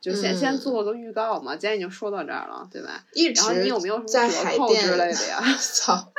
[0.00, 1.56] 就先、先嗯做个预告嘛。
[1.56, 3.04] 既然已经说到这儿了，对吧？
[3.14, 6.12] 一然后你直有没有什么在折扣海淀之类的呀 操，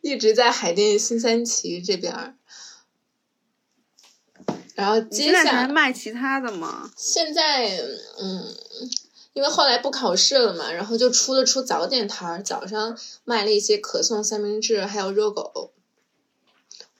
[0.00, 2.34] 一直在海淀新三旗这边儿。
[4.74, 6.90] 然后接下来卖其他的吗？
[6.96, 7.78] 现在
[8.18, 8.54] 嗯，
[9.34, 15.72] 因为后来不考试了嘛，然后就出了出早点摊儿，早上卖了一些可颂三明治，还有热狗，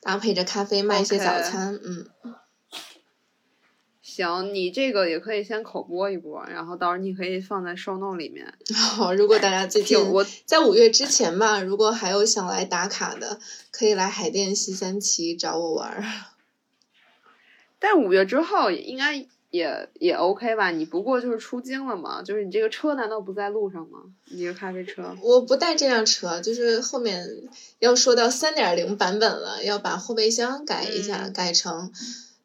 [0.00, 1.80] 搭配着咖啡卖一些早餐。
[1.82, 2.06] 嗯，
[4.14, 8.52] 行，你这个也可以先口播一波，然后到时候你可以放在 show note 里面。
[8.76, 13.38] 好，如果大家最近我在五月之前吧，如果还有想来打卡的，
[13.70, 16.04] 可以来海淀西三旗找我玩儿。
[17.80, 20.70] 但五月之后应该也也 OK 吧？
[20.70, 24.00] 你不过就是出京了嘛，就是你这个车难道不在路上吗？
[24.30, 25.16] 你这个咖啡车？
[25.22, 27.26] 我不带这辆车，就是后面
[27.78, 31.90] 要说到三点零版本了，要把后备箱改一下，嗯改成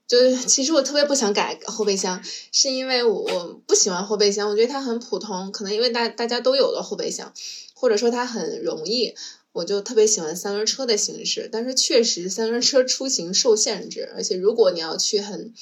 [0.08, 7.34] 就是其实我特别不想改后备箱，是因为我不喜欢后备箱，我觉得它很普通，可能因为大大家都有了后备箱，
[7.74, 9.14] 或者说它很容易，
[9.52, 11.50] 我就特别喜欢三轮车的形式。
[11.52, 15.54] 但是确实三轮车出行受限制，而且如果你要去很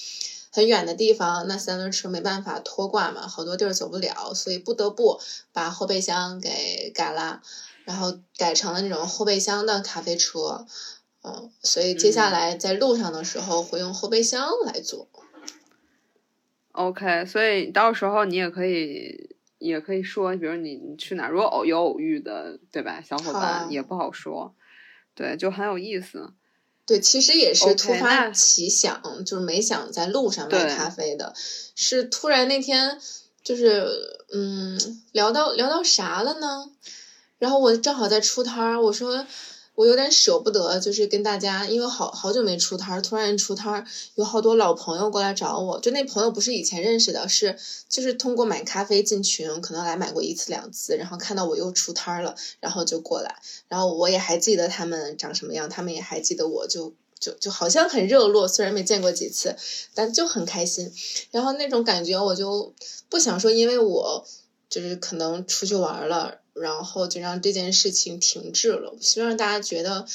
[0.51, 5.19] 很远的地方，那三轮车没办法拖挂嘛，好多地儿走不了，所以不得不
[5.53, 7.41] 把后备箱给改了，
[7.83, 10.67] 然后改成了那种后备箱的咖啡车。
[11.25, 15.07] 嗯，所以接下来在路上的时候会用后备箱来做。
[16.73, 23.01] OK，所以到时候你也可以也可以说，比如你你去哪儿，如果偶有偶遇的，对吧？
[23.01, 24.53] 小伙伴也不好说，
[25.15, 26.33] 对，就很有意思。
[26.85, 31.33] 对，其实也是突发奇想就是没想在路上卖咖啡的，
[31.75, 32.99] 是突然那天
[33.41, 33.87] 就是
[34.31, 36.69] 嗯聊到聊到啥了呢？
[37.39, 39.25] 然后我正好在出摊儿，我说
[39.75, 47.57] 我有点舍不得，就是跟大家，因为好好久没出摊儿，突然出摊儿，有好多老朋友过来找我，就那朋友不是以前认识的，是
[47.87, 53.35] 就是通过买咖啡进群，可能来买过一次两次，然后看到我又出摊儿了，然后就过来，
[53.67, 56.93] 然后我也还记得他们长什么样，他们也还记得我就。
[57.17, 59.55] 就就好像很热络，虽然没见过几次，
[59.95, 60.91] 但就很开心。
[61.31, 62.73] 然后那种感觉，我就
[63.09, 64.27] 不想说，因为我
[64.69, 68.91] 就是可能出去玩了，然后就让这件事情停滞了。
[68.91, 70.05] 我希望大家觉得，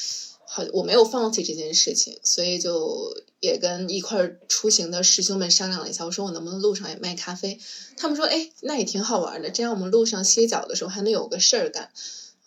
[0.47, 7.59] 好，我没有放弃这件事情，所以就也跟一块出行的师兄们商量了一下，我说我能不能路上也卖咖啡？
[7.95, 11.91] 他们说，哎，那也挺好玩的，这样我们路上歇脚的时候还能有个事儿干。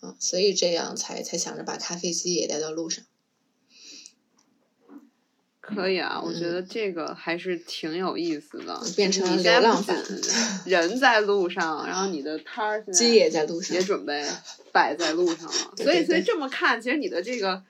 [0.01, 3.03] 嗯，所以这样才才想着把咖啡机也带到路上。
[5.65, 10.21] 可以啊，我觉嗯得这个还是挺有意思的，变成流浪不仅
[10.71, 14.23] 人在路上，然后你的摊儿鸡也在路上也，准备
[14.71, 15.73] 摆在路上了。
[15.75, 17.63] 对所以，所以这么看，其实你的这个，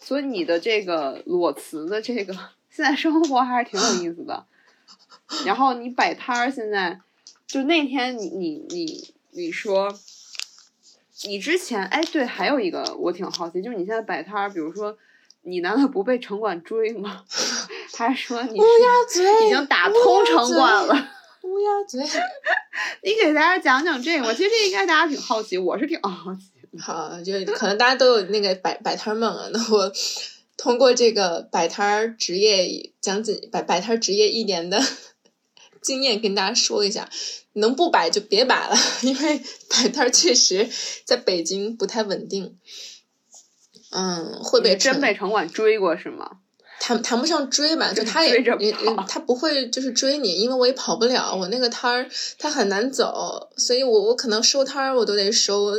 [0.00, 2.32] 所以你的这个裸辞的这个
[2.70, 4.46] 现在生活还是挺有意思的。
[5.44, 6.98] 然后你摆摊儿，现在
[7.46, 9.92] 就那天你你你你说，
[11.24, 14.96] 你之前哎对，还有一个我挺好奇，就是你现在摆摊儿，比如说
[15.46, 17.24] 你难道不被城管追吗？
[17.94, 21.08] 他说你乌鸦是嘴已经打通城管了？
[21.42, 22.02] 乌鸦嘴。
[23.02, 26.82] 你给大家讲讲这个我，其实这应该大家挺好奇，我是挺好奇的。
[26.82, 29.48] 好，就可能大家都有那个摆摆摊儿梦啊。
[29.52, 29.92] 那我
[30.56, 34.82] 通过这个摆摊儿职业讲解摆摆摊儿职业一年的
[35.80, 37.08] 经验，跟大家说一下，
[37.54, 39.40] 能不摆就别摆了，因为
[39.70, 40.68] 摆摊儿确实
[41.04, 42.58] 在北京不太稳定。
[43.96, 46.30] 嗯，会被真被城管追过是吗？
[46.78, 48.42] 谈谈不上追吧，就就是他也
[49.08, 52.06] 他不会就是追你，因为我也跑不了，我那个摊儿
[52.38, 55.72] 他很难走，所以我我可能收摊儿我都得收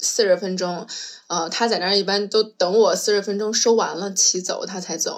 [0.00, 0.84] 四十分钟，
[1.28, 5.16] 呃，他在那儿一般都等我四十分钟收完了骑走他才走。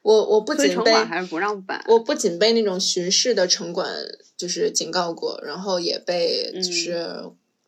[0.00, 1.84] 我我不仅被还是不让摆。
[1.88, 3.88] 我不仅被那种巡视的城管
[4.36, 7.22] 就是警告过，然后也被嗯就是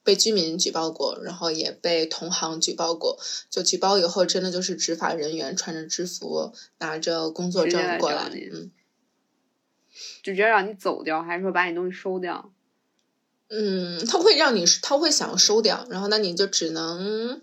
[0.05, 3.19] 被居民举报过，然后也被同行举报过。
[3.51, 8.71] 就举报以后，真的就是执法人员穿着制服，拿着工作证过来，嗯
[10.23, 12.53] 就直接让你走掉，还是说把你东西收掉？
[13.49, 17.41] 嗯，他会让你，他会想收掉，然后那你就只能。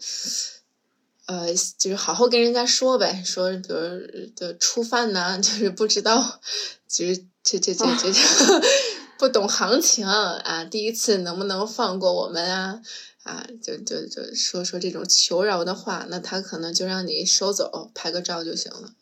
[1.27, 6.41] 呃，就是好好跟人家说呗，说比如的初犯呐、 就是不知道，
[6.89, 8.19] 就是这这这这这
[9.21, 12.81] 不懂行情啊，第一次能不能放过我们啊？
[13.21, 18.95] 啊，就就就说说这种求饶的话，那他可能就让你收走，拍个照就行了。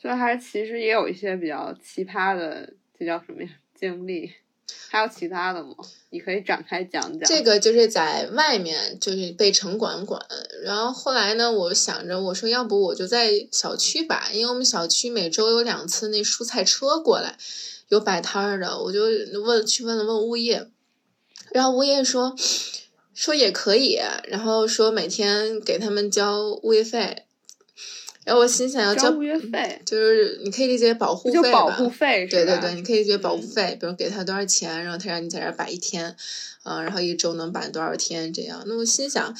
[0.00, 3.50] 所以还是其实也有一些比较奇葩的，这叫什么呀？
[3.78, 4.32] 经历。
[4.88, 5.74] 还有其他的吗？
[6.08, 7.28] 你可以展开讲讲。
[7.28, 10.24] 这个就是在外面，就是被城管管。
[10.62, 17.36] 然后后来呢，我想着，我说要不我就在小区吧，因为我们小区每周有两次那蔬菜车过来，
[17.90, 19.02] 有摆摊儿的，我就
[19.42, 20.66] 问去问了问物业，
[21.52, 22.34] 然后物业说
[23.12, 27.24] 说也可以，然后说每天给他们交物业费。
[28.22, 32.26] 然后我心想要交交物业费，就是你可以理解保护费吧，保护费？
[32.26, 36.14] 对对对，你可以理解保护嗯费，比如给他多少钱，然后他让你在这儿摆一天，
[36.62, 38.62] 嗯、然后一周能摆多少天这样。
[38.66, 39.34] 那我心想，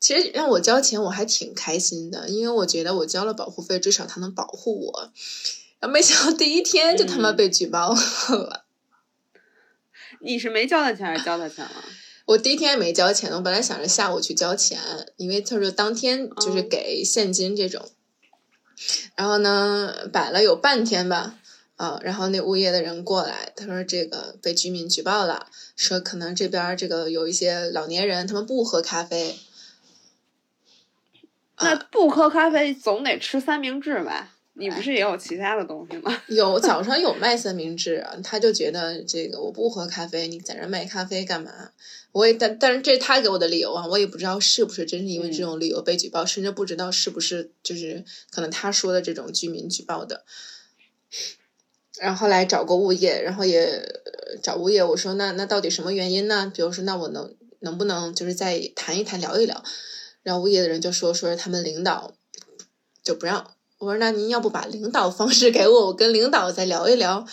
[0.00, 5.12] 其实让我交钱我还挺开心的，因为我觉得我交了保护费，至少他能保护我。
[5.88, 8.66] 没想到第一天就他妈嗯被举报了。
[10.20, 11.84] 你是没交他钱还是交他钱了？
[12.26, 14.78] 我第一天也没交钱，我本来想着下午去交钱，
[15.16, 17.90] 因为他说当天就是嗯给现金这种。
[19.16, 21.38] 然后呢，摆了有半天吧，
[21.76, 29.38] 啊，然后那物业的人过来，他说这个被居民举报了，说可能这边儿这个有一些老年人他们不喝咖啡，
[31.58, 34.36] 那不喝咖啡总得吃三明治吧？
[34.54, 36.22] 你不是也有其他的东西吗？
[36.28, 41.70] 有早上有卖三明治啊，他就觉得这个我不喝咖啡，你在这卖咖啡干嘛？
[42.12, 50.24] 我也但但是这是他给我的理由啊，我也不知道是不是真是因为这种理由被举报，甚至不知道是不是就是可能他说的这种居民举报的。
[51.98, 56.52] 然后后来找过物业，然后也呃找物业，我说那那到底什么原因呢？
[56.54, 59.64] 比如说那我能能不能就是再谈一谈聊一聊？
[60.22, 62.12] 然后物业的人就说说是他们领导
[63.02, 63.54] 就不让。
[63.82, 67.26] 我说那您要不把领导方式给我，我跟领导再聊一聊。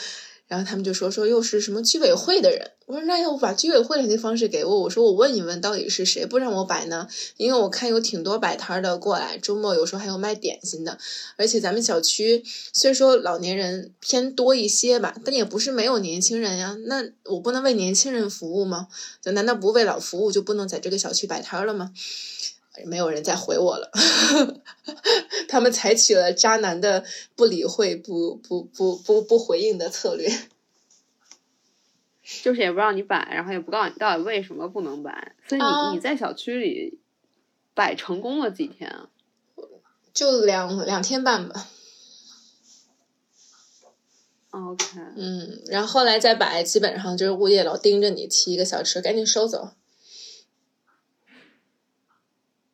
[0.48, 2.72] 然后他们就说说又是什么居委会的人。
[2.88, 4.80] 我说那要不把居委会的方式给我？
[4.80, 7.08] 我说我问一问到底是谁不让我摆呢？
[7.38, 10.98] 因为我看有挺多摆摊的过来，周末有时候还有卖点心的。
[11.36, 12.44] 而且咱们小区
[12.74, 16.76] 虽说老年人偏多一些吧，但也不是没有年轻人呀。
[16.88, 18.88] 那我不能为年轻人服务吗？
[19.22, 21.92] 就难道不为老服务就不能在这个小区摆摊了吗？
[22.86, 23.92] 没有人再回我了，
[25.48, 27.04] 他们采取了渣男的
[27.36, 30.30] 不理会、不不不不不回应的策略。
[32.44, 35.36] 就是也不让你摆，然后也不告诉你到底为什么不能摆。
[35.48, 37.00] 所以你、啊你在小区里
[37.74, 39.10] 摆成功了几天啊？
[40.14, 41.68] 就两两天半吧
[44.52, 49.72] ，OK，嗯，然后后来再摆，基本上就是物业老盯着你骑一个小时，赶紧收走。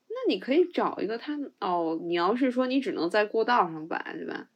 [0.10, 1.99] 那你可以找一个他哦。
[2.01, 4.47] 你要是说你只能在过道上摆，对吧？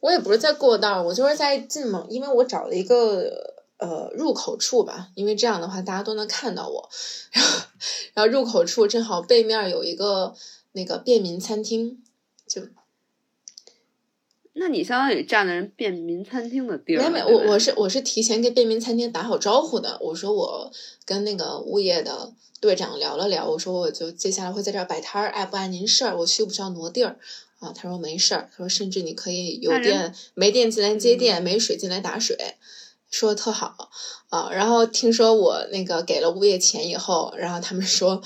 [0.00, 6.88] 我也不是在过道，我就是在进门，因为我找了一个呃入口处吧，因为这样的话大家都能看到我。
[7.32, 7.50] 然后，
[8.14, 10.34] 然后入口处正好背面有一个
[10.72, 12.02] 那个便民餐厅，
[12.46, 12.62] 就
[14.56, 17.10] 那你相当于占了人便民餐厅的地儿了。
[17.10, 19.98] 没没，对吧我我是我是提前跟便民餐厅打好招呼的。
[20.00, 20.72] 我说我
[21.04, 26.16] 跟那个物业的队长聊了聊，我说我就接下来会在这儿摆摊儿，碍不碍您事儿？
[26.18, 27.16] 我需不需要挪地儿？
[27.58, 32.36] 啊，他说没事儿，他说甚至你可以有电没电进来接电，没水进来打水，
[33.10, 33.90] 说的特好
[34.28, 34.50] 啊。
[34.52, 38.22] 然后听说我那个给了物业钱以后，然后他们说。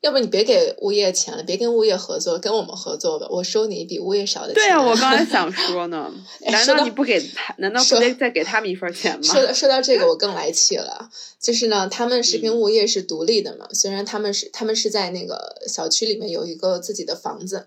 [0.00, 3.26] 要不你别给物业钱了，别跟物业合作，跟我们合作吧。
[3.30, 4.54] 我收你比物业少的钱。
[4.54, 6.08] 对啊， 我刚才想说呢，
[6.42, 7.52] 难道你不给他？
[7.58, 9.22] 难道不说得再给他们一份钱吗？
[9.22, 11.10] 说到说到这个，我更来气了。
[11.40, 17.66] 就是呢，他们是跟嗯物业是独立的嘛，虽然他们是他们是在那个小区里面有一个自己的房子，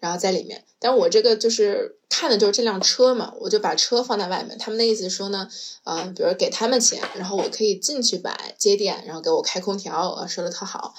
[0.00, 4.58] 然后在里面，但我这个就是看的就是这辆车嘛，我就把车放在外面。
[4.58, 5.48] 他们的意思是说呢，
[5.84, 10.94] 呃，比如给他们钱，然后我可以进去摆接电，然后给我开空调，呃说的特好。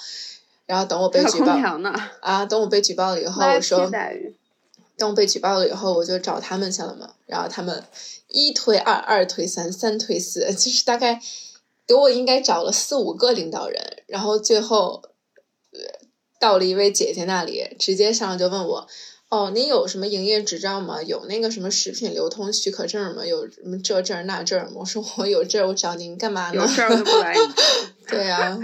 [0.72, 1.54] 然后等我被举报
[2.22, 3.90] 啊，等我被举报了以后，我说。
[4.96, 7.10] 等我被举报了以后，我就找他们去了嘛。
[7.26, 7.84] 然后他们
[8.28, 11.20] 一推二，二推三，三推四，就是大概
[11.86, 13.98] 给我应该找了四五个领导人。
[14.06, 15.02] 然后最后，
[15.72, 15.80] 呃，
[16.40, 18.86] 到了一位姐姐那里，直接上来就问我
[19.28, 21.02] ：“哦，您有什么营业执照吗？
[21.02, 23.26] 有那个什么食品流通许可证吗？
[23.26, 26.64] 有什么这证那证吗？”我说：“我有证，我找您干嘛呢？”
[28.08, 28.58] 对呀、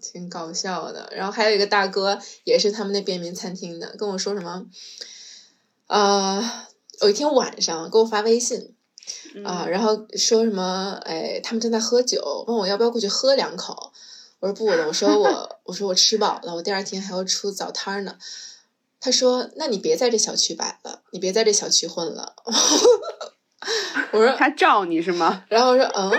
[0.00, 1.08] 挺搞笑的。
[1.14, 4.66] 然后还有一个大哥，也是他们那边民餐厅的，跟我说什么，
[5.86, 6.66] 呃，
[7.02, 8.74] 有一天晚上给我发微信
[9.44, 13.92] 啊、嗯然后说什么，哎，他们正在喝酒，问我要不要过去喝两口。
[14.40, 18.16] 我说不了，我说我 我说我吃饱了，我第二天还要出早摊呢。
[19.02, 22.34] 他说：“那你别在这小区摆了，你别在这小区混了。
[24.12, 25.44] ”我说他照你是吗？
[25.48, 26.10] 然后我说嗯，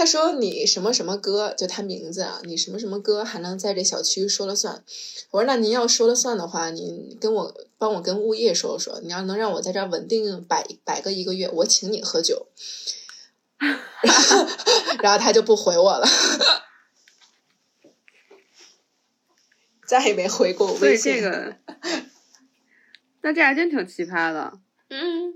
[0.00, 4.82] 他说你什么什么哥，就他名字啊，你什么什么哥还能在这小区说了算？
[5.30, 12.46] 我说那您要说了算的话，您跟我帮我跟物业说说，你要能让我在这儿稳定摆摆个一个月，我请你喝酒。
[15.02, 16.08] 然后他就不回我了，
[19.86, 21.16] 再也没回过我所以微信。
[21.16, 21.56] 这个，
[23.20, 24.54] 那这还真挺奇葩的。
[24.88, 25.34] 嗯，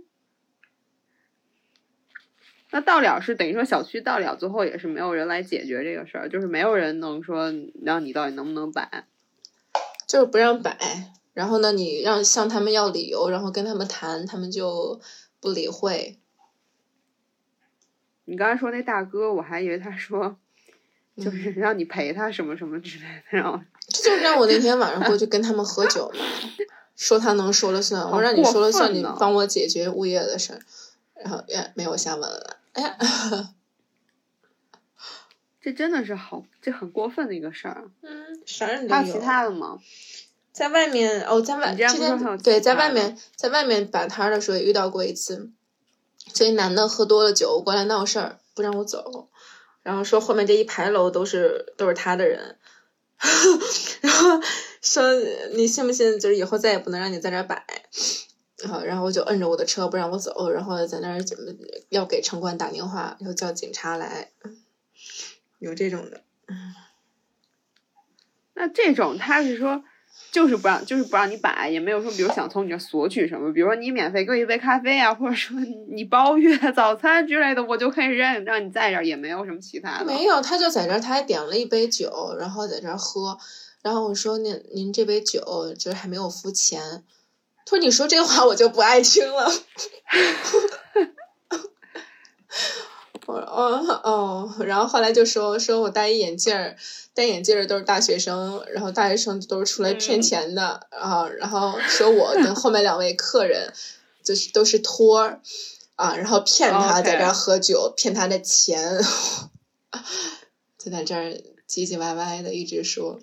[2.75, 9.07] 那到了是等于说小区到了最后也是没有人来解决这个事儿，就是没有人能说让你到底能不能摆。
[10.09, 10.77] 就是不让摆。
[11.35, 15.01] 然后呢，你让向他们要理由，然后跟他们谈，他们就
[15.39, 16.19] 不理会。
[18.25, 20.37] 你刚才说那大哥，我还以为他说
[21.17, 26.25] 就是让你陪他什么什么之类的，然后这就是让我那天晚上过去跟他们喝 酒嘛，
[26.97, 30.59] 说他能说了算，我让你说了算，你帮我解决物业的事儿，
[31.23, 32.57] 然后也没有下文了。
[32.75, 32.99] 哎呀，
[35.61, 37.91] 这真的是好，这很过分的一个事儿。
[38.03, 39.79] 嗯，啥人都还有其他的吗？
[40.53, 45.51] 在外面哦，在外你之前之不是说还有前对，在外面在外面摆摊的时候也遇到过一次，
[46.33, 49.29] 这一男的喝多了酒过来闹事儿，不让我走，
[49.83, 52.59] 然后说后面这一排楼都是都是他的人，
[54.03, 54.41] 然后
[54.81, 55.13] 说
[55.55, 56.21] 你信不信？
[56.21, 57.65] 就是以后再也不能让你在这儿摆。
[58.71, 61.53] 啊，然后我就摁着我的车不让我走，然后在那儿怎么
[61.89, 64.31] 要给城管打电话，要叫警察来，
[65.59, 66.23] 有这种的。
[68.55, 69.83] 那这种他是说，
[70.31, 75.59] 就是不让，就是不让你摆，也没有说，比如想从你这索取什么，比如说你免费给我一杯咖啡啊，或者说
[75.89, 80.05] 你包月早餐之类的，我就可以让让你在这儿，也没有什么其他的。
[80.05, 83.39] 没有，他就在这儿，他还点了一杯酒，然后在这儿喝。
[83.83, 87.05] 然后我说：“您您这杯酒就是还没有付钱。”
[87.67, 89.51] 他说：“你说这话我就不爱听了。
[93.27, 96.77] ”我说：“哦哦。”然后后来就说：“说我戴一眼镜儿，
[97.15, 101.27] 戴眼镜儿都是大学生，然后大学生都是出来骗钱的啊。
[101.29, 103.73] 然后说我跟后面两位客人
[104.23, 105.41] 就是都是托儿
[105.97, 108.99] 啊，然后骗他在这儿喝酒，骗他的钱，
[110.79, 111.31] 就在这儿
[111.67, 113.21] 唧唧歪歪的一直说。”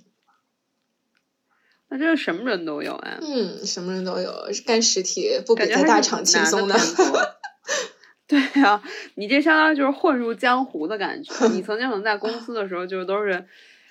[1.93, 3.19] 那这是什么人都有啊？
[3.21, 4.33] 嗯，什么人都有，
[4.65, 6.75] 干实体不比在大厂轻松的。
[8.25, 8.81] 对呀，
[9.15, 11.33] 你这相当于就是混入江湖的感觉。
[11.51, 13.45] 你曾经可能在公司的时候，就都是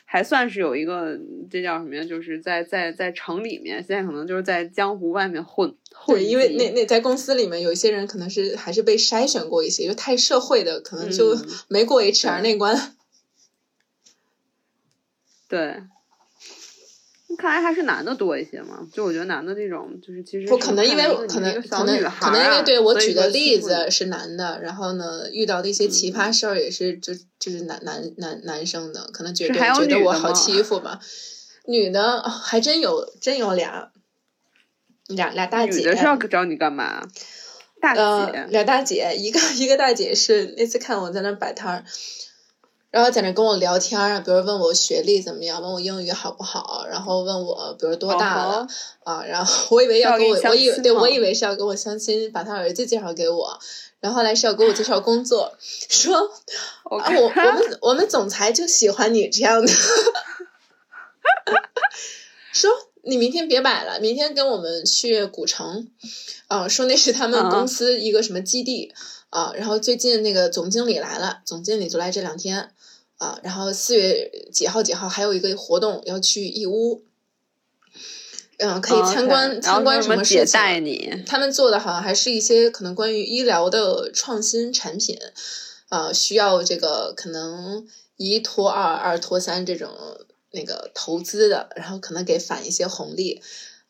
[0.07, 1.19] 还算是有一个
[1.51, 2.03] 这叫什么呀？
[2.03, 6.17] 就是在在在城里面，现在可能就是在江湖外面混混。
[6.17, 11.37] 对，因为那那在公司里面，有一些人可能是还是被筛选过一些，就太社会的，可能就
[11.69, 12.97] 没过 HR 那关。
[15.47, 15.83] 对。
[17.41, 31.01] 看来还是男的多一些嘛，就我觉得男的这种就是其实不可能，因为可能可能可能因为对我举的例子是男的，然后呢遇到的一些奇葩事儿也是就就是男男男男生的，可能觉得觉得我好欺负吧。
[31.67, 33.91] 女的还真有真有俩，
[35.09, 35.79] 俩俩大姐。
[35.79, 37.09] 女的是要找你干嘛？
[37.81, 41.85] 大姐，俩大姐，一个 一个大姐是那次看我在那摆摊儿。
[42.91, 48.67] 然后在那跟我聊天儿，比如问我学历怎么样，问我英语好不好，然后问我比如多大了
[49.05, 53.57] 啊，然后我以为要跟我，我以为对我以为是要跟我相亲，把他儿子介绍给我，
[54.01, 55.57] 然后后来是要给我介绍 工作，
[55.89, 56.23] 说啊
[56.91, 59.73] 我我们我们总裁就喜欢你这样的，
[62.53, 62.69] 说
[63.05, 65.89] 你明天别买了，明天跟我们去古城，
[66.49, 68.93] 啊，说那是他们公司一个什么基地
[69.31, 72.73] 啊，然后最近那个总经理来了，总经理就来这两天。
[73.21, 77.05] 啊，然后四月几号几号还有一个活动要去义乌，
[78.57, 81.25] 嗯，可以参观参观什么事情？
[81.27, 85.19] 他们做的好像还是一些可能关于医疗的创新产品，
[85.91, 89.91] 啊，需要这个可能一拖二，二拖三这种
[90.53, 93.43] 那个投资的，然后可能给返一些红利，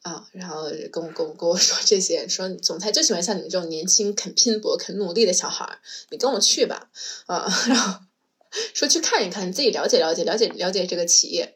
[0.02, 5.78] 啊，然后跟我跟我跟我说这些，说总裁就喜欢像你们这种年轻肯拼搏肯努力的小孩儿，
[6.10, 6.90] 你跟我去吧，
[7.26, 8.00] 啊，然后。
[8.74, 11.54] 说去看一看，你自己了解了解了解了解这个企业。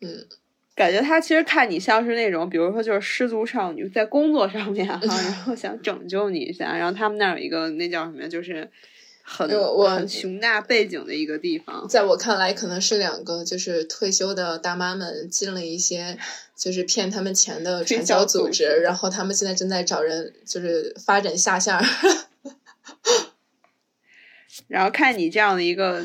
[0.00, 0.26] 嗯，
[0.74, 6.76] 感觉他其实看你像是那种，比如说就是失足少女，在工作上面哈，然后想拯救你一下。
[6.76, 8.28] 然后他们那儿有一个那叫什么呀？
[8.28, 8.70] 就是
[9.22, 11.86] 很很熊大背景的一个地方。
[11.88, 16.18] 在我看来，可能是两个就是退休的大妈们进了一些
[16.56, 21.76] 就是骗他们钱的传销组织，然后他们现在正在找人，就是发展下线。
[24.68, 26.04] 然后看你这样的一个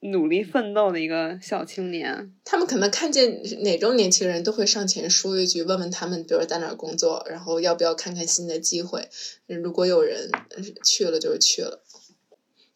[0.00, 9.08] 努力奋斗的一个小青年，他们可能看见哪种年轻人都会上前说一句，问问他们，比如在哪儿工作，然后要不要看看新的机会。
[9.46, 10.30] 如果有人
[10.84, 11.82] 去了，就是去了。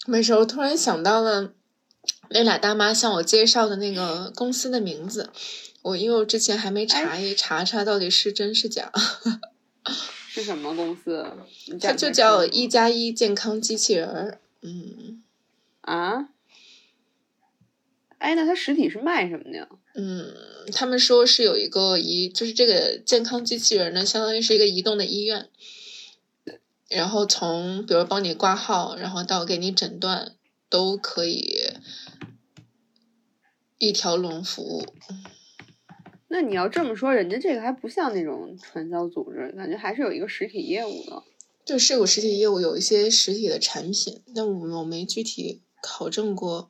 [0.06, 1.52] 没事，我突然想到了
[2.30, 5.30] 那俩大妈向我介绍的那个公司的名字，
[5.82, 8.90] 我因为我之前还没查一查查到底是真是假。
[10.28, 11.24] 是什么公司？
[11.80, 14.40] 它 就叫一加一健康机器人儿。
[14.62, 15.22] 嗯，
[15.80, 16.28] 啊，
[18.18, 19.68] 哎，那它实体是卖什么的呀？
[19.94, 20.34] 嗯，
[20.72, 25.50] 他们说是有一个移，就是这个健康机器人呢，相当于是一个移动的医院，
[26.88, 30.36] 然后从比如帮你挂号，然后到给你诊断，
[30.70, 31.72] 都可以
[33.78, 34.86] 一条龙服务。
[36.28, 41.22] 那你要这么说，人家这个还不像那种传销组织，感觉还是有一个实体业务的。
[41.64, 46.68] 就是有实体业务，有一些实体的产品，但我我没具体考证过，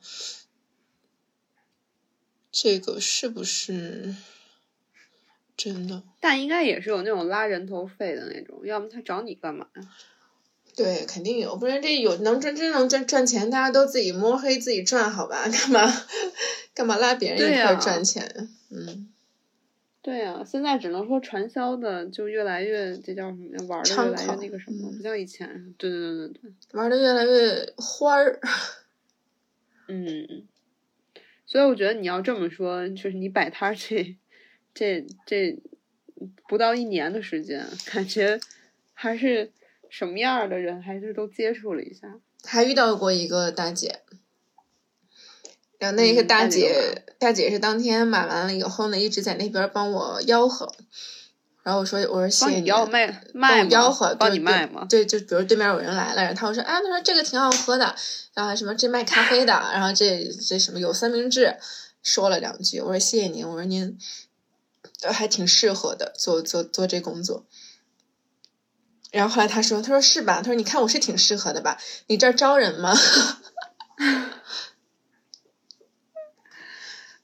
[2.51, 4.15] 这个是不是
[5.57, 6.03] 真的？
[6.19, 9.81] 但应该也是有那种拉人头费的那种，要么他找你干嘛呀？
[10.75, 15.47] 对，肯定有，不然这有能真真能赚赚钱，大家都自己摸黑自己赚，好吧？
[15.47, 16.05] 干嘛
[16.73, 18.49] 干嘛拉别人一块赚钱？
[18.69, 19.12] 嗯。
[20.03, 23.65] 对呀，现在只能说传销的就越来越，这叫什么呀？
[23.69, 25.73] 玩的越来越那个什么，不像以前。
[25.77, 26.51] 对对对对对。
[26.73, 28.39] 玩的越来越花儿。
[29.87, 30.45] 嗯。
[31.45, 34.17] 所以我觉得你要这么说，就是你摆摊儿这
[34.73, 35.57] 这这
[36.49, 38.37] 不到一年的时间，感觉
[38.93, 39.51] 还是
[39.89, 42.19] 什么样儿的人还是都接触了一下。
[42.43, 44.01] 还遇到过一个大姐，
[45.83, 50.73] 然后那个嗯大大姐大姐是当天买完了以后呢，一直在那边帮我吆喝，
[51.61, 54.87] 然后我说我说谢谢你要卖帮卖吆喝，帮你卖吗？
[54.89, 57.93] 对，就比如对面有人来了，然后他说，哎，他说这个挺好喝的，
[58.33, 61.57] 然后什么这卖咖啡的，然后这这什么有三明治，
[62.01, 63.97] 说了两句，我说谢谢您，我说您
[65.01, 67.45] 呃还挺适合的，做做做这工作。
[69.11, 70.37] 然后后来他说，他说是吧？
[70.37, 71.77] 他说你看我是挺适合的吧？
[72.07, 72.97] 你这儿招人吗？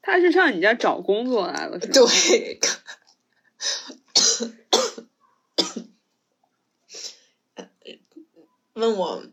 [0.10, 1.94] 他是上你家找工作来了，是吧？
[1.94, 2.60] 对，
[8.74, 9.24] 问我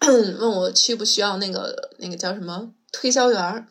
[0.06, 3.66] 问我需不需要那个那个叫什么推销员儿，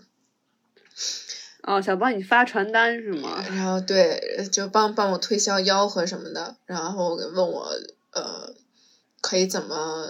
[1.64, 3.44] 哦，想帮你发传单是吗？
[3.50, 7.72] 然后对，就帮帮我推销吆喝什么的，然后问我
[8.12, 8.54] 呃
[9.22, 10.08] 可以怎么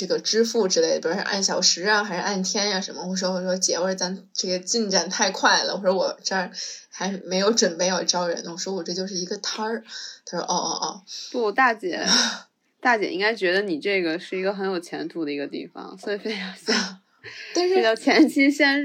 [0.00, 3.04] 这个支付之类的，比如说按小时啊，还是按天呀、什么？
[3.06, 6.50] 我说我说姐，我说咱这个进展太快了，我说我这儿
[6.88, 9.84] 还没有准备要招人呢，我说我这就是一个摊儿。
[10.24, 12.02] 他说哦哦哦，不，大姐，
[12.80, 16.98] 大姐应该觉得你这个是一个很有前途的一个地方，所以非常想
[17.54, 18.82] 但是 前期先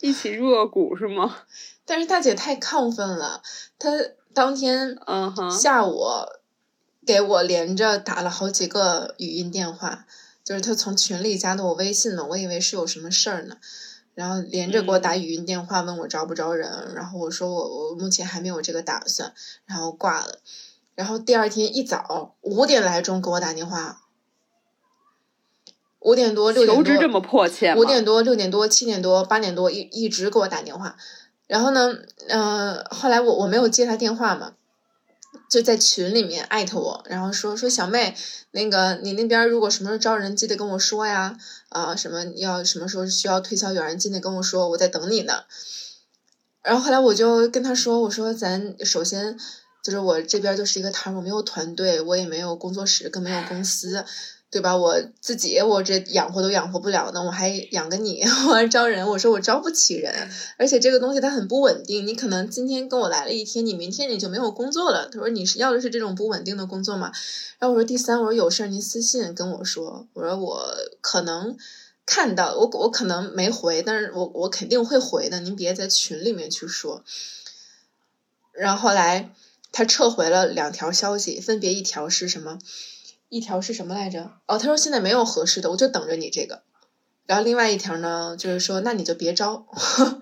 [0.00, 1.36] 一起入个股是吗？
[1.84, 3.42] 但是大姐太亢奋了，
[3.78, 3.90] 她
[4.32, 6.02] 当天嗯哼，下午
[7.06, 10.06] 给我连着打了好几个语音电话，
[10.44, 13.56] 就是他从群里加的我微信呢，我以为是有什么事儿呢，
[14.14, 19.32] 然后连着给我打语音电话问我招不招人，然后我说我我目前还没有这个打算，
[19.64, 20.40] 然后挂了，
[20.94, 24.02] 然后第二天一早五点来钟给我打电话，
[26.00, 27.80] 五点多六点多求职这么迫切吗？
[27.80, 30.96] 五点多、六点多、七点多、八点多一一直给我打电话，
[31.46, 31.94] 然后呢，
[32.28, 34.52] 呃，后来我我没有接他电话嘛，
[35.54, 38.16] 就在群里面艾特我，然后说说小妹，
[38.50, 45.44] 那个你那边如果什么时候招人，记得跟我说呀，啊、什么要什么时候需要推销员，记得跟我说，我在等你呢。
[46.60, 49.38] 然后后来我就跟他说，我说咱首先
[49.84, 54.04] 就是我这边就是一个摊，我没有团队，我也没有工作室，更没有公司，
[54.54, 54.76] 对吧？
[54.76, 65.08] 我自己我这养活都养活不了呢，我还养个你， 我还招人，我说我招不起人，而且这个东西它很不稳定，你可能今天跟我来了一天，你明天你就没有工作了。
[65.08, 67.10] 他说你是要的是这种不稳定的工作吗？
[67.58, 71.56] 然后我说第三，我说有事儿您私信跟我说，我说我可能。
[72.06, 77.02] 看到我，我可能没回，但是我我肯定会回的，您别在群里面去说。
[78.52, 79.30] 然后后来
[79.72, 82.58] 他撤回了两条消息，分别一条是什么？
[83.34, 84.30] 一条是什么来着？
[84.46, 86.62] 哦，他说现在没有合适的，我就等着你这个。
[87.26, 89.66] 然后另外一条呢，就是说那你就别招，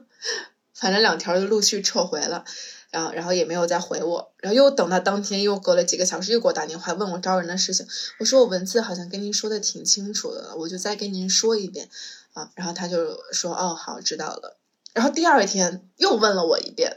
[0.73, 2.45] 反正两条就陆续撤回了，
[2.91, 7.87] 然后然后也没有再回我，然后又等到当天又隔了几个小时又给我打电话问我招人的事情，
[8.19, 11.91] 我说我文字好像跟您说的挺清楚的了，我就再跟您说一遍。
[12.33, 14.57] 啊，然后他就说哦好知道了，
[14.95, 16.97] 然后第二天又问了我一遍，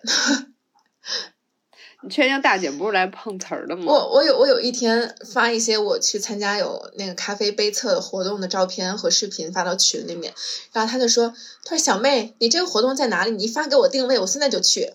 [2.05, 3.85] 你确定大姐不是来碰瓷儿的吗？
[3.87, 10.31] 我我有我有一天发一些我去参加有那个咖啡杯测活动的照片和视频发到群里面，
[10.71, 11.33] 然后他就说，
[11.63, 13.31] 他说小妹，你这个活动在哪里？
[13.31, 14.93] 你发给我定位，我现在就去。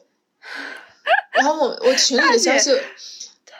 [1.34, 2.78] 然后我我群里的消息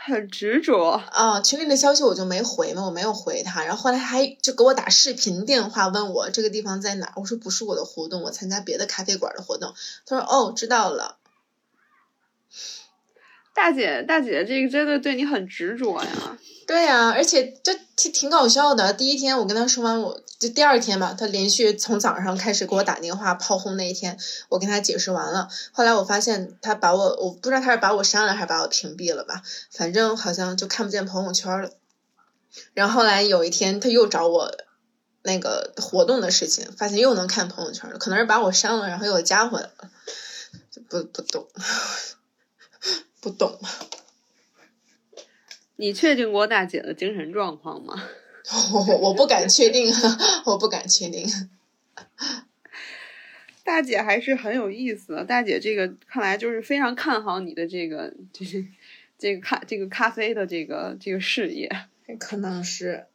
[0.05, 3.65] 很执着，啊，群里的消息我就没回嘛，我没有回他。
[3.65, 9.75] 然后后来还就给我打视频电话问我这个地方在哪儿，我说不是我的活动，我参加别的咖啡馆的活动。
[10.07, 11.17] 他说哦，知道了。
[13.55, 16.39] 大姐大姐这个真的对你很执着呀。
[16.67, 18.93] 对呀、而且这挺挺搞笑的。
[18.93, 24.17] 第一天我跟他说完，我就第二天吧，他连续从早上开始给我打电话炮轰那一天，
[24.49, 25.49] 我跟他解释完了。
[25.73, 31.73] 后来我发现他把我，我不知道他是把我删了还是把我屏蔽了吧，反正好像就看不见朋友圈了。
[32.73, 34.57] 然后后来有一天他又找我
[35.23, 39.91] 那个活动的事情，发现又能看朋友圈了，可能是把我删了，然后又加回来了，
[40.89, 41.49] 不不懂，
[43.21, 43.59] 不懂。
[45.77, 47.95] 你确定过大姐的精神状况吗？
[48.73, 49.91] 我 我我不敢确定，
[50.45, 51.27] 我不敢确定。
[53.65, 55.25] 大姐还是很有意思的。
[55.25, 58.67] 大姐这个看来就是非常看好你的这个就是
[59.19, 61.71] 这个咖这个咖啡的这个这个事业。
[62.19, 63.07] 可能是，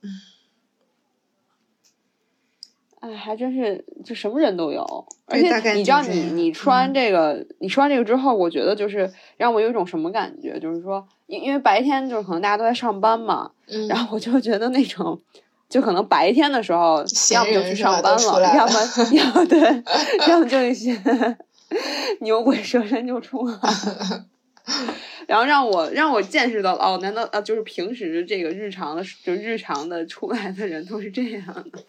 [3.05, 4.83] 哎，还真是就什么人都有，
[5.27, 15.21] 而且你知道你你说完嗯这个，你穿这个之后，我觉得就是让我有一种什么感觉，就是说，因因为白天就是可能大家都在上班嘛，嗯， 然后我就觉得那种
[15.69, 18.79] 就可能白天的时候，闲要么就去上班都出来要了么
[19.13, 19.83] 要么对，
[20.27, 20.99] 要么就一些
[22.21, 24.25] 牛鬼蛇神就出来了。
[25.27, 31.79] 然后让我让我见识到了哦，难道啊就是平时这个日常的就日常的出来的人都是这样的？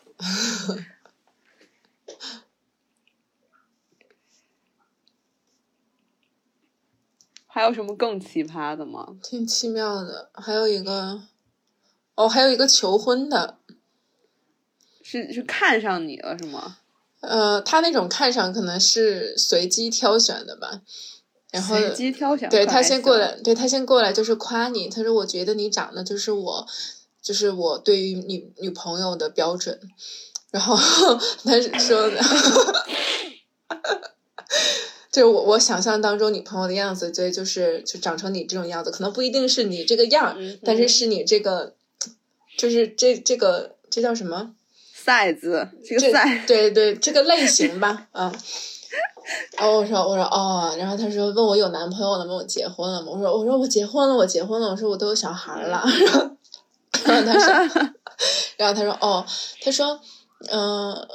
[7.57, 9.17] 还有什么更奇葩的吗？
[9.23, 10.29] 挺奇妙的。
[10.35, 11.23] 还有一个，
[12.15, 13.57] 哦，还有一个求婚的，
[15.03, 16.77] 是是看上你了是吗？
[17.21, 20.83] 呃，他那种看上可能是随机挑选的吧，
[21.51, 26.67] 然后随机挑选，对他先过来，对他先过来就是夸你，他说我觉得你长得就是我，
[27.23, 29.81] 就是我对于女女朋友的标准，
[30.51, 30.77] 然后
[31.43, 32.21] 他说的，
[35.17, 41.73] 就是我我想象当中你朋友的样子，对，就是就长成你这种样子，可能不一定是你这个样但是嗯是你这个，
[42.59, 44.55] 就是这这个这叫什么
[44.95, 45.71] ？size 这个
[46.01, 48.31] 这 size 对对，这个类型吧，嗯。
[49.57, 52.35] 然后我说我说哦，然后他说问我有男朋友了吗？
[52.35, 53.09] 我结婚了吗？
[53.11, 54.69] 我说我说我结婚了，我结婚了。
[54.69, 55.83] 我说我都有小孩儿了。
[56.05, 56.37] 然后
[57.09, 57.89] 然后他说，
[58.59, 59.27] 然后他说哦，
[59.63, 59.99] 他说
[60.51, 61.09] 嗯、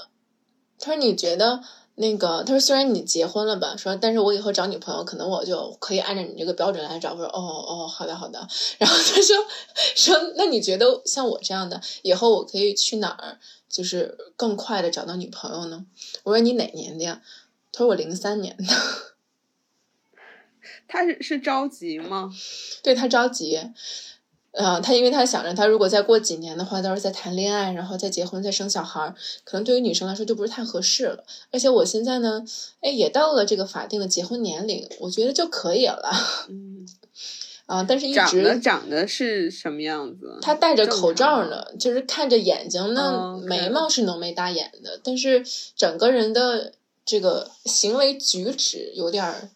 [0.80, 1.62] 他说你觉得
[2.02, 7.12] 那个，他说虽然你结婚了吧，说但是我以后找女朋友，可能我就可以按照你这个标准来找。
[7.14, 8.48] 我说哦哦，好的好的。
[8.80, 9.36] 然后他说
[9.96, 13.38] 说那你觉得像我这样的，以后我可以去哪儿，
[13.70, 15.86] 就是更快的找到女朋友呢？
[16.24, 17.22] 我说你哪年的呀？
[17.72, 18.64] 他说我零三年的。
[20.88, 22.32] 他是是着急吗？
[22.84, 23.60] 对他着急，
[24.52, 29.16] 呃，他因为他想着，他如果再过几年的话，到时候再谈恋爱，然后再结婚，再生小孩儿，
[29.46, 31.24] 可能对于女生来说就不是太合适了。
[31.52, 32.44] 而且我现在呢，
[32.82, 36.12] 哎，也到了这个法定的结婚年龄，我觉得就可以了
[36.50, 36.86] 嗯，
[37.66, 37.86] 啊。
[37.88, 40.38] 但是一长得直长得是什么样子？
[40.42, 45.44] 他戴着口罩呢，就是看着眼睛呢，哦，OK 眉毛是浓眉大眼的，但是
[45.78, 46.74] 整个人的
[47.06, 49.50] 这个行为举止有点儿，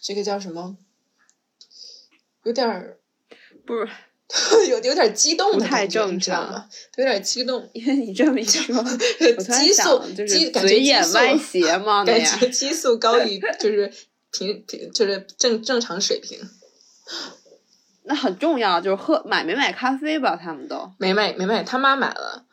[0.00, 0.76] 这个叫什么？
[2.44, 2.98] 有点儿。
[3.66, 3.88] 不是，
[4.68, 6.68] 有有点激动不太正常吗？
[6.96, 8.82] 有点激动， 因为你这么一说，
[9.60, 13.92] 激素，就是嘴眼歪斜嘛，那感觉激素高于就是
[14.32, 16.38] 平平就是正正常水平。
[18.08, 20.36] 那很重要，就是喝买没买咖啡吧？
[20.36, 22.44] 他们都没买没买，他妈买了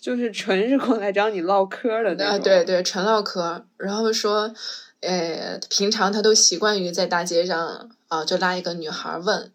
[0.00, 4.52] 就是纯是过来找你唠嗑的那啊，对对，纯唠嗑，然后说，
[5.00, 9.52] 呃，平常他都习惯于在大街上啊，就拉一个女孩问，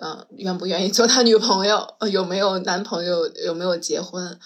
[0.00, 4.38] 嗯、愿不愿意做他女朋友，有没有男朋友，有没有结婚。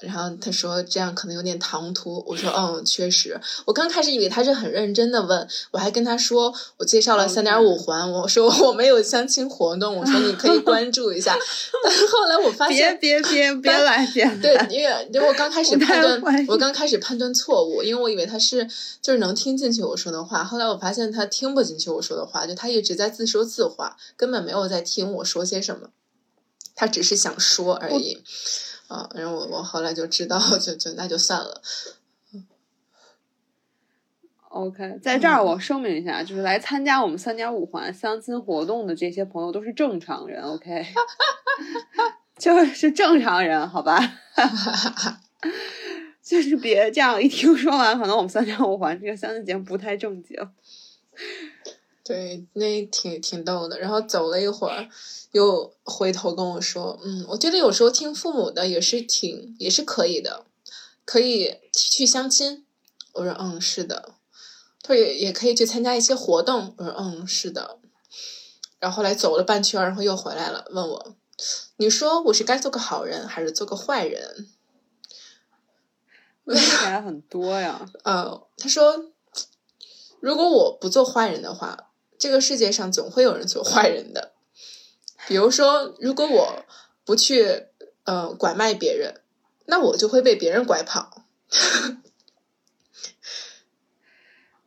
[0.00, 3.38] 然后他说这样可能有点唐突，我说嗯，确实。
[3.66, 11.36] 我刚开始以为他是很认真的问，我还跟他说我介绍了三点五环，我说我没有相亲活动，我说你可以 关注一下。
[11.84, 18.66] 但是后来我发现，别别别来别来，对，因为因为我刚开始判断，我刚开始判断错误，因为我以为他是
[19.02, 25.88] 就是能听进去我说的话，后来我发现他听不进去我说的话，就他一直在自说自话，根本没有在听我说些什么，
[26.74, 28.22] 他只是想说而已。
[28.90, 31.62] 啊，然后我我后来就知道，就就那就算了。
[34.48, 40.84] OK，在这儿我声明一下，就是来参加我们三点五环相亲活动的这些朋友都是正常人，OK，
[42.36, 43.96] 就是正常人，好吧？
[46.20, 50.36] 就是别这样一听说完，可能我们三点五环这个相亲节目不太正经。
[52.10, 53.78] 对，那挺挺逗的。
[53.78, 54.88] 然后走了一会儿，
[55.30, 60.44] 又回头跟我说：“嗯，我觉得有时候听父母的也是挺也是可以的，
[61.04, 62.66] 可以去相亲。”
[63.14, 64.14] 我说：“嗯，是的。”
[64.82, 66.74] 他说也也可以去参加一些活动。
[66.78, 67.78] 我说：“嗯，是的。”
[68.80, 71.14] 然后后来走了半圈，然后又回来了，问我
[71.78, 74.48] ：“你说我是该做个好人还是做个坏人？”
[76.42, 79.12] 问起来很多呀， 呃，他说，
[80.18, 81.86] 如果我不做坏人的话，
[82.20, 84.30] 这个世界上总会有人做坏人的。
[85.26, 86.64] 比如说，如果我
[87.04, 87.64] 不去
[88.04, 89.20] 呃拐卖别人，
[89.66, 91.24] 那我就会被别人拐跑。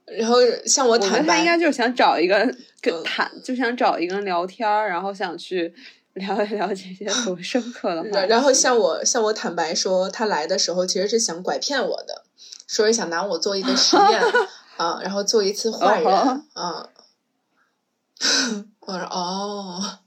[0.05, 2.37] 然后像我坦他应该，就是想找一个
[2.81, 5.73] 跟嗯谈，就想找一个人聊天儿，然后想去
[6.13, 8.09] 聊一聊这些很深刻的话。
[8.11, 12.23] 然然后像我向我坦白说，他来的时候其实是想拐骗我的，
[12.67, 14.21] 说是想拿我做一个实验
[14.77, 16.89] 啊，然后做一次坏人哦啊。
[18.79, 19.99] 我说哦，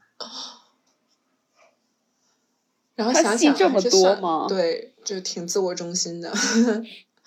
[2.94, 6.32] 然后他想想戏这么多吗对，就挺自我中心的。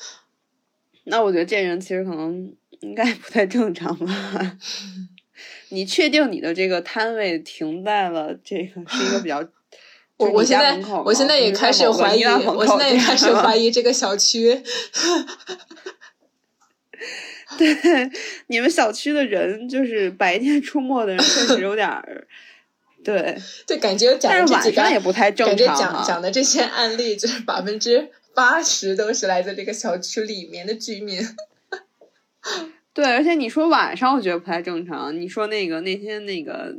[1.06, 4.58] 那我觉得这人其实可能应该不太正常吧。
[5.70, 9.44] 你确定你的这个摊位停在了这个是一个比较
[10.18, 14.64] 我我现在我现在也开始怀疑，我现在也开始怀疑这个小区。
[17.58, 18.12] 对，
[18.48, 22.28] 你们小区的人就是白天出没的人，确实有点儿，
[23.04, 31.20] 对，对，感觉讲但是晚的这几个上也不太正感觉常讲讲的这些案例，就是 百分之八十都是来自这个小区里面的居民。
[32.94, 35.16] 对，而且你说晚上，我觉得不太正常。
[35.20, 36.76] 你说那个那天那个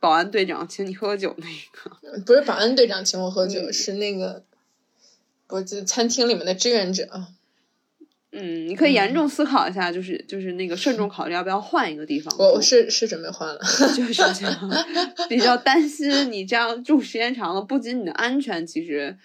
[0.00, 4.42] 保安队长请你喝酒那个，不是保安队长请我喝酒，嗯是那个，
[5.46, 7.08] 不是餐厅里面的志愿者。
[8.32, 12.34] 嗯，你可以严嗯重思考一下，就是就是那个慎重考虑要不要换一个地方。
[12.38, 13.58] 我我是是准备换了。
[13.96, 14.70] 就是这样，
[15.28, 19.16] 比较担心你这样住时间长了，不仅你的安全其实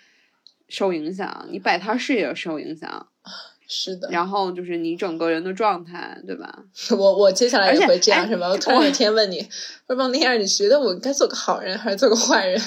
[0.70, 3.08] 受影响，你摆摊儿事业受影响，
[3.68, 6.64] 是的，然后就是你整个人的状态，对吧？
[6.98, 8.50] 我我接下来也会这样，哎是吧？
[8.50, 9.38] 我突然有一天问你，
[9.88, 12.60] 我说王那样，你觉得我该做个好人还是做个坏人？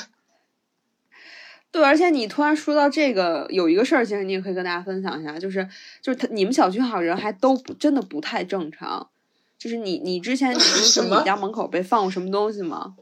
[1.71, 5.69] 对，而且你突然说到这个，有一个事儿，其实你也可以跟大家分享一下，就是
[6.01, 9.09] 就是他你们小区好像人还都不真的不太正常，
[9.59, 12.97] 就是你你之前你不是说你家门口被放过什么东西吗？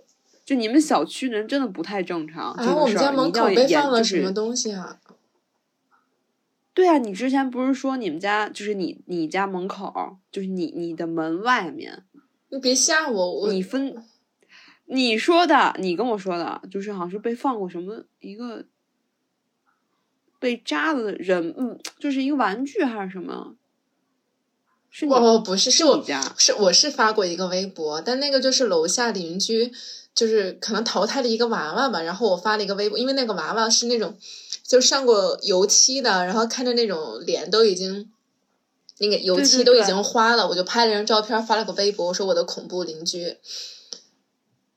[0.44, 4.98] 就你们小区人真的不太正常，这啊，个我们家门口被放了什么东西啊？
[6.72, 12.05] 对啊，你之前不是说你们家就是你你家门口，就是你你的门外面，
[12.51, 13.97] 你别吓我，我你分
[14.86, 18.64] 你说的，你跟我说的，就是好像是被放过什么一个
[20.38, 23.56] 被扎的人，嗯，就是一个玩具还是什么？
[24.88, 29.72] 是你我我不是，是我你家是我是发过一个微博，但那个就是楼下邻居，
[30.14, 34.16] 就是可能淘汰了一个娃娃吧，然后我发了一个微博，因为那个娃娃是那种
[34.62, 38.10] 就上过油漆的，然后看着那种脸都已经
[38.98, 43.36] 那个油漆都已经花了，我就拍了张照片发了个微博，我说我的恐怖邻居。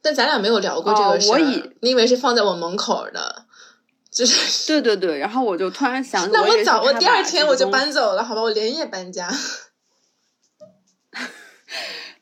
[0.02, 3.46] 但咱俩没有聊过这哦个事儿，我以你以为是放在我门口的，
[4.10, 4.68] 就是。
[4.68, 9.30] 对对对，然后我就突然想起，那我早，我第二天我就搬走了，好吧，我连夜搬家。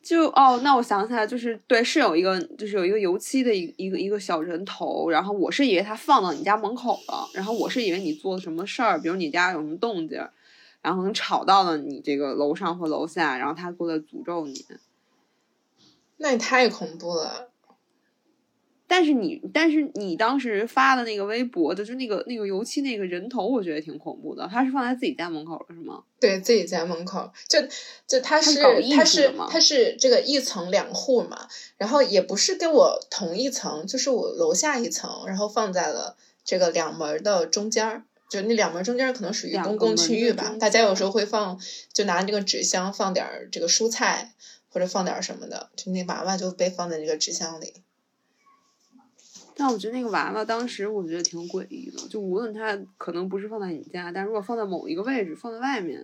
[0.02, 10.26] 就哦，那我想起来，就是对，是有一个，就是有一个油漆的一一个一个小人头，然后我是以为他放到你家门口了，然后我是以为你做了什么事儿，比如你家有什么动静，
[10.82, 14.66] 然后能吵到了你这个楼上或楼下，然后他过来诅咒你。
[16.16, 17.50] 那也太恐怖了。
[18.88, 24.48] 但是你，但是你当时发的那个微博的，就那个那个油漆那个人头，我觉得挺恐怖的。
[24.50, 26.04] 他是放在自己家门口的是吗？
[26.20, 27.60] 对自己家门口，就
[28.08, 28.62] 就他是
[28.96, 31.48] 他是他是这个一层两户嘛，
[31.78, 36.16] 然后也不是跟我同一层，就是我楼下一层，然后放在了
[36.46, 41.60] 这个两门的中间儿，就那两门中间可能属于公共区域吧，大家有时候会放，
[41.92, 44.34] 就拿那个纸箱放点儿这个蔬菜
[44.70, 47.74] 或者放点儿什么的，就那娃娃就被放在那个纸箱里。
[49.58, 56.00] 但我觉得那个娃娃当时我觉得挺诡异的，就无论它可能不是放在你家，但如果放在某一个位置，放在外面，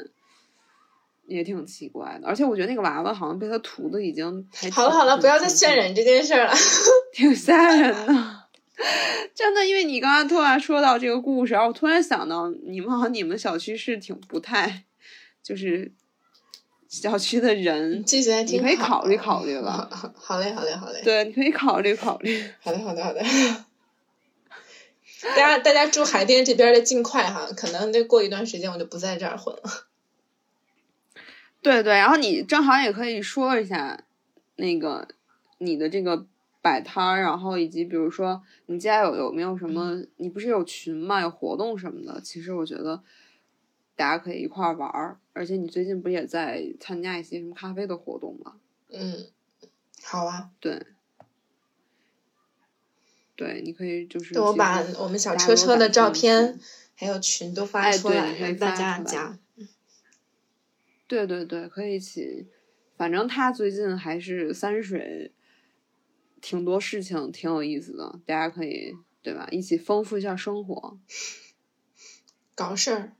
[1.27, 2.27] 也挺奇怪的。
[2.27, 6.53] 而且我觉得那个娃娃好像被他涂的已经还好了好了，不要再渲，染这件事儿了。
[7.13, 8.39] 挺 挺吓人的。
[9.35, 14.84] 真的，因为你刚刚突然说到这个故事，然后我突然想到，你们好像你们小区是挺不太，
[15.43, 15.91] 就是
[16.94, 19.90] 小区的人，记性还挺你可以考虑考虑了。
[19.91, 21.02] 好好嘞，好嘞，好嘞。
[21.03, 22.40] 对，你可以考虑考虑。
[22.61, 23.20] 好的，好的，好的。
[25.36, 29.64] 大家，大家住海淀这边的尽快哈，可能得过一段时间我就不在这儿混了。
[31.64, 33.99] 对对，然后你正好也可以说一下，
[34.57, 35.07] 那个
[35.57, 36.28] 你的这个
[36.61, 43.02] 摆摊儿，然后以及比如说你家有有没有什么，你不是有群嘛，有活动什么的，其实我觉得
[43.95, 48.57] 大家可以一块儿玩儿，而且你最近不也在参加一些什么咖啡的活动吗？
[48.89, 49.27] 嗯，
[50.03, 50.85] 好啊，对，
[53.35, 56.60] 对，你可以就是其对我把我们小车车的照片
[56.95, 59.39] 还有群都发哎出来，大家加。
[61.07, 62.47] 对对对，可以一起。
[62.95, 65.34] 反正他最近还是三水，
[66.39, 69.47] 挺多事情挺有意思的，大家可以对吧？
[69.51, 70.97] 一起丰富一下生活。
[72.55, 73.14] 搞事儿。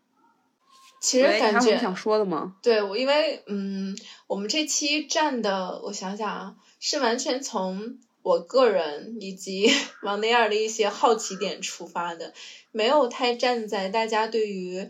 [1.04, 2.56] 其实感觉想说的吗？
[2.62, 3.94] 对我，因为嗯，
[4.26, 9.70] 我们这期站的，我想想啊，是完全从我个人以及
[10.02, 12.34] 王内尔的一些好奇点出发的，
[12.72, 14.90] 没有太站在大家对于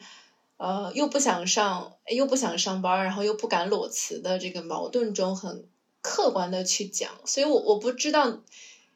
[0.58, 5.66] 呃又不想上又不想上班，然后又不敢裸辞的这个矛盾中很
[6.02, 8.40] 客观的去讲，所以我我不知道。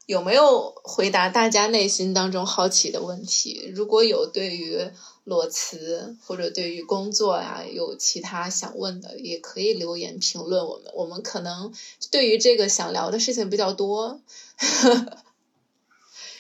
[0.06, 3.70] 有没有回答大家内心当中好奇的问题？
[3.76, 4.90] 如果有对于
[5.28, 10.90] 裸辞或者对于工作呀有其他想问的，也可以留言评论我们。
[10.96, 11.74] 我们可能
[12.10, 14.22] 对于这个想聊的事情比较多，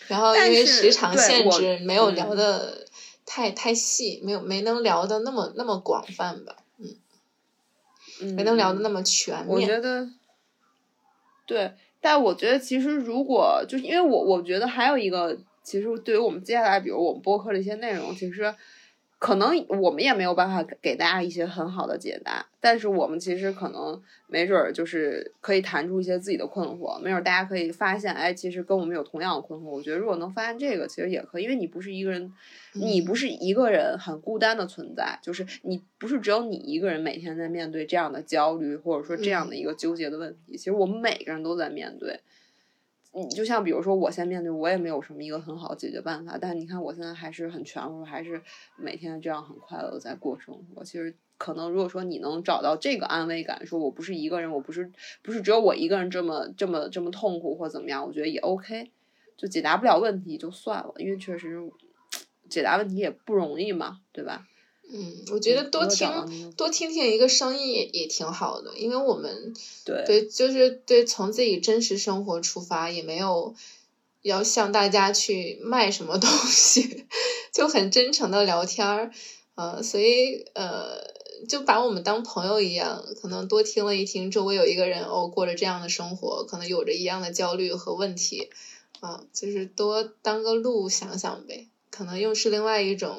[0.08, 2.88] 然后因为时长限制，没有聊嗯的
[3.26, 6.56] 太太细，没有没能聊的那么那么广泛吧，
[8.22, 9.60] 嗯，没能聊的那么全面我。
[9.60, 10.08] 觉得，
[11.46, 18.56] 对，但我觉得其实如果就是因为我我觉得还有一个，其实对于我们接下来，比如我们播客的一些内容，其实
[19.20, 29.64] 可能我们也没有办法给给大家一些很好的解答，但是我们其实可能没准儿就是可以谈出一些自己的困惑，没准儿大家可以发现，哎，其实跟我们有同样的困惑。
[29.64, 32.32] 我觉得如果能发现这个，其实也可以，因为你不是一个人，
[32.74, 40.56] 你不是一个人很孤单的存在，就是你不是只有你一个人每天在面对这样的焦虑，或者说这样的一个纠结的问题。
[40.56, 42.20] 其实我们每个人都在面对。
[43.18, 48.42] 你就像比如说，我现在面对，我也没有什么一个很好的解决办法，但你看我现在还是很全乎，还是
[48.78, 50.84] 每天这样很快乐的在过生活。
[50.84, 54.92] 其实可能如果说你能找到这个安慰感，说我不是一个人，我不是
[55.24, 58.92] 不是只有我一个人这么这么这么痛苦或怎么样，我觉得也 OK。
[59.36, 61.60] 就解答不了问题就算了，因为确实
[62.50, 64.48] 解答问题也不容易嘛，对吧？
[64.90, 66.08] 嗯，我觉得多听
[66.56, 69.54] 多听听一个声音也也挺好的，因为我们
[69.86, 70.04] 对。
[70.06, 73.54] 对，就是对从自己真实生活出发，也没有
[74.22, 77.06] 要向大家去卖什么东西，
[77.54, 79.12] 就很真诚的聊天儿，
[79.56, 80.98] 呃，所以呃，
[81.50, 88.50] 就把我们当朋友一样，可能多听了一听，周围有一个人哦过着这样的生活，可能有着一样的焦虑和问题，
[89.02, 93.18] 啊、就是多当个路想想呗，可能又是另外一种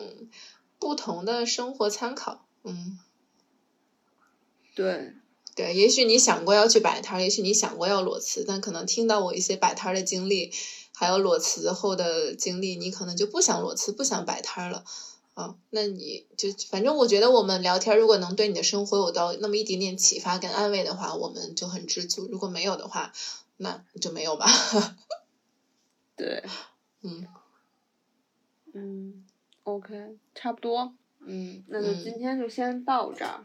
[0.79, 2.99] 不同的生活参考，嗯。
[4.75, 5.13] 对
[5.57, 10.53] 对，也许你想过要去摆摊儿，也许你想过要裸辞，但可能听到我一些摆摊儿的经历，
[10.95, 14.85] 还有裸辞后的经历，你可能就不想裸辞，不想摆摊儿了。
[15.35, 23.13] 啊，那你就反正我觉得我们聊天，如果能对你的生活有到那么一点点启发跟安慰的话，我们就很知足；如果没有的话，
[23.57, 24.47] 那就没有吧。
[26.17, 26.43] 对，
[27.03, 27.27] 嗯，
[28.75, 29.28] 嗯
[29.69, 30.93] ，OK，差不多，
[31.27, 33.45] 嗯，那就嗯今天就先到这儿。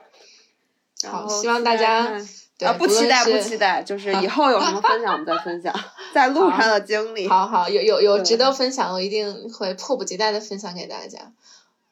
[1.03, 2.17] 然后好希望大家
[2.61, 5.73] 啊，不期待，不期待，就是以后有什么分享我们再分享，
[6.13, 7.27] 在路上的经历。
[7.27, 11.33] 好好有有有值得分享，我一定会迫不及待的分享给大家。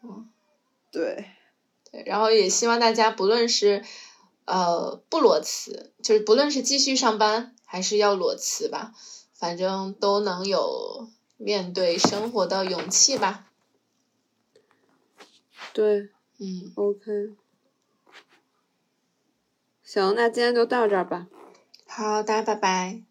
[0.02, 0.30] 嗯
[0.92, 1.26] 对，
[1.92, 3.84] 对，然后也希望大家不论是
[4.46, 8.94] 呃不裸辞，就是不论是继续上班还是要裸辞吧，
[9.34, 13.46] 反正都能有面对生活的勇气吧。
[15.74, 17.36] 对嗯，，OK。
[19.84, 21.28] 行，那今天就到这儿吧。
[21.88, 23.04] 好，大家拜拜。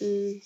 [0.00, 0.40] 嗯。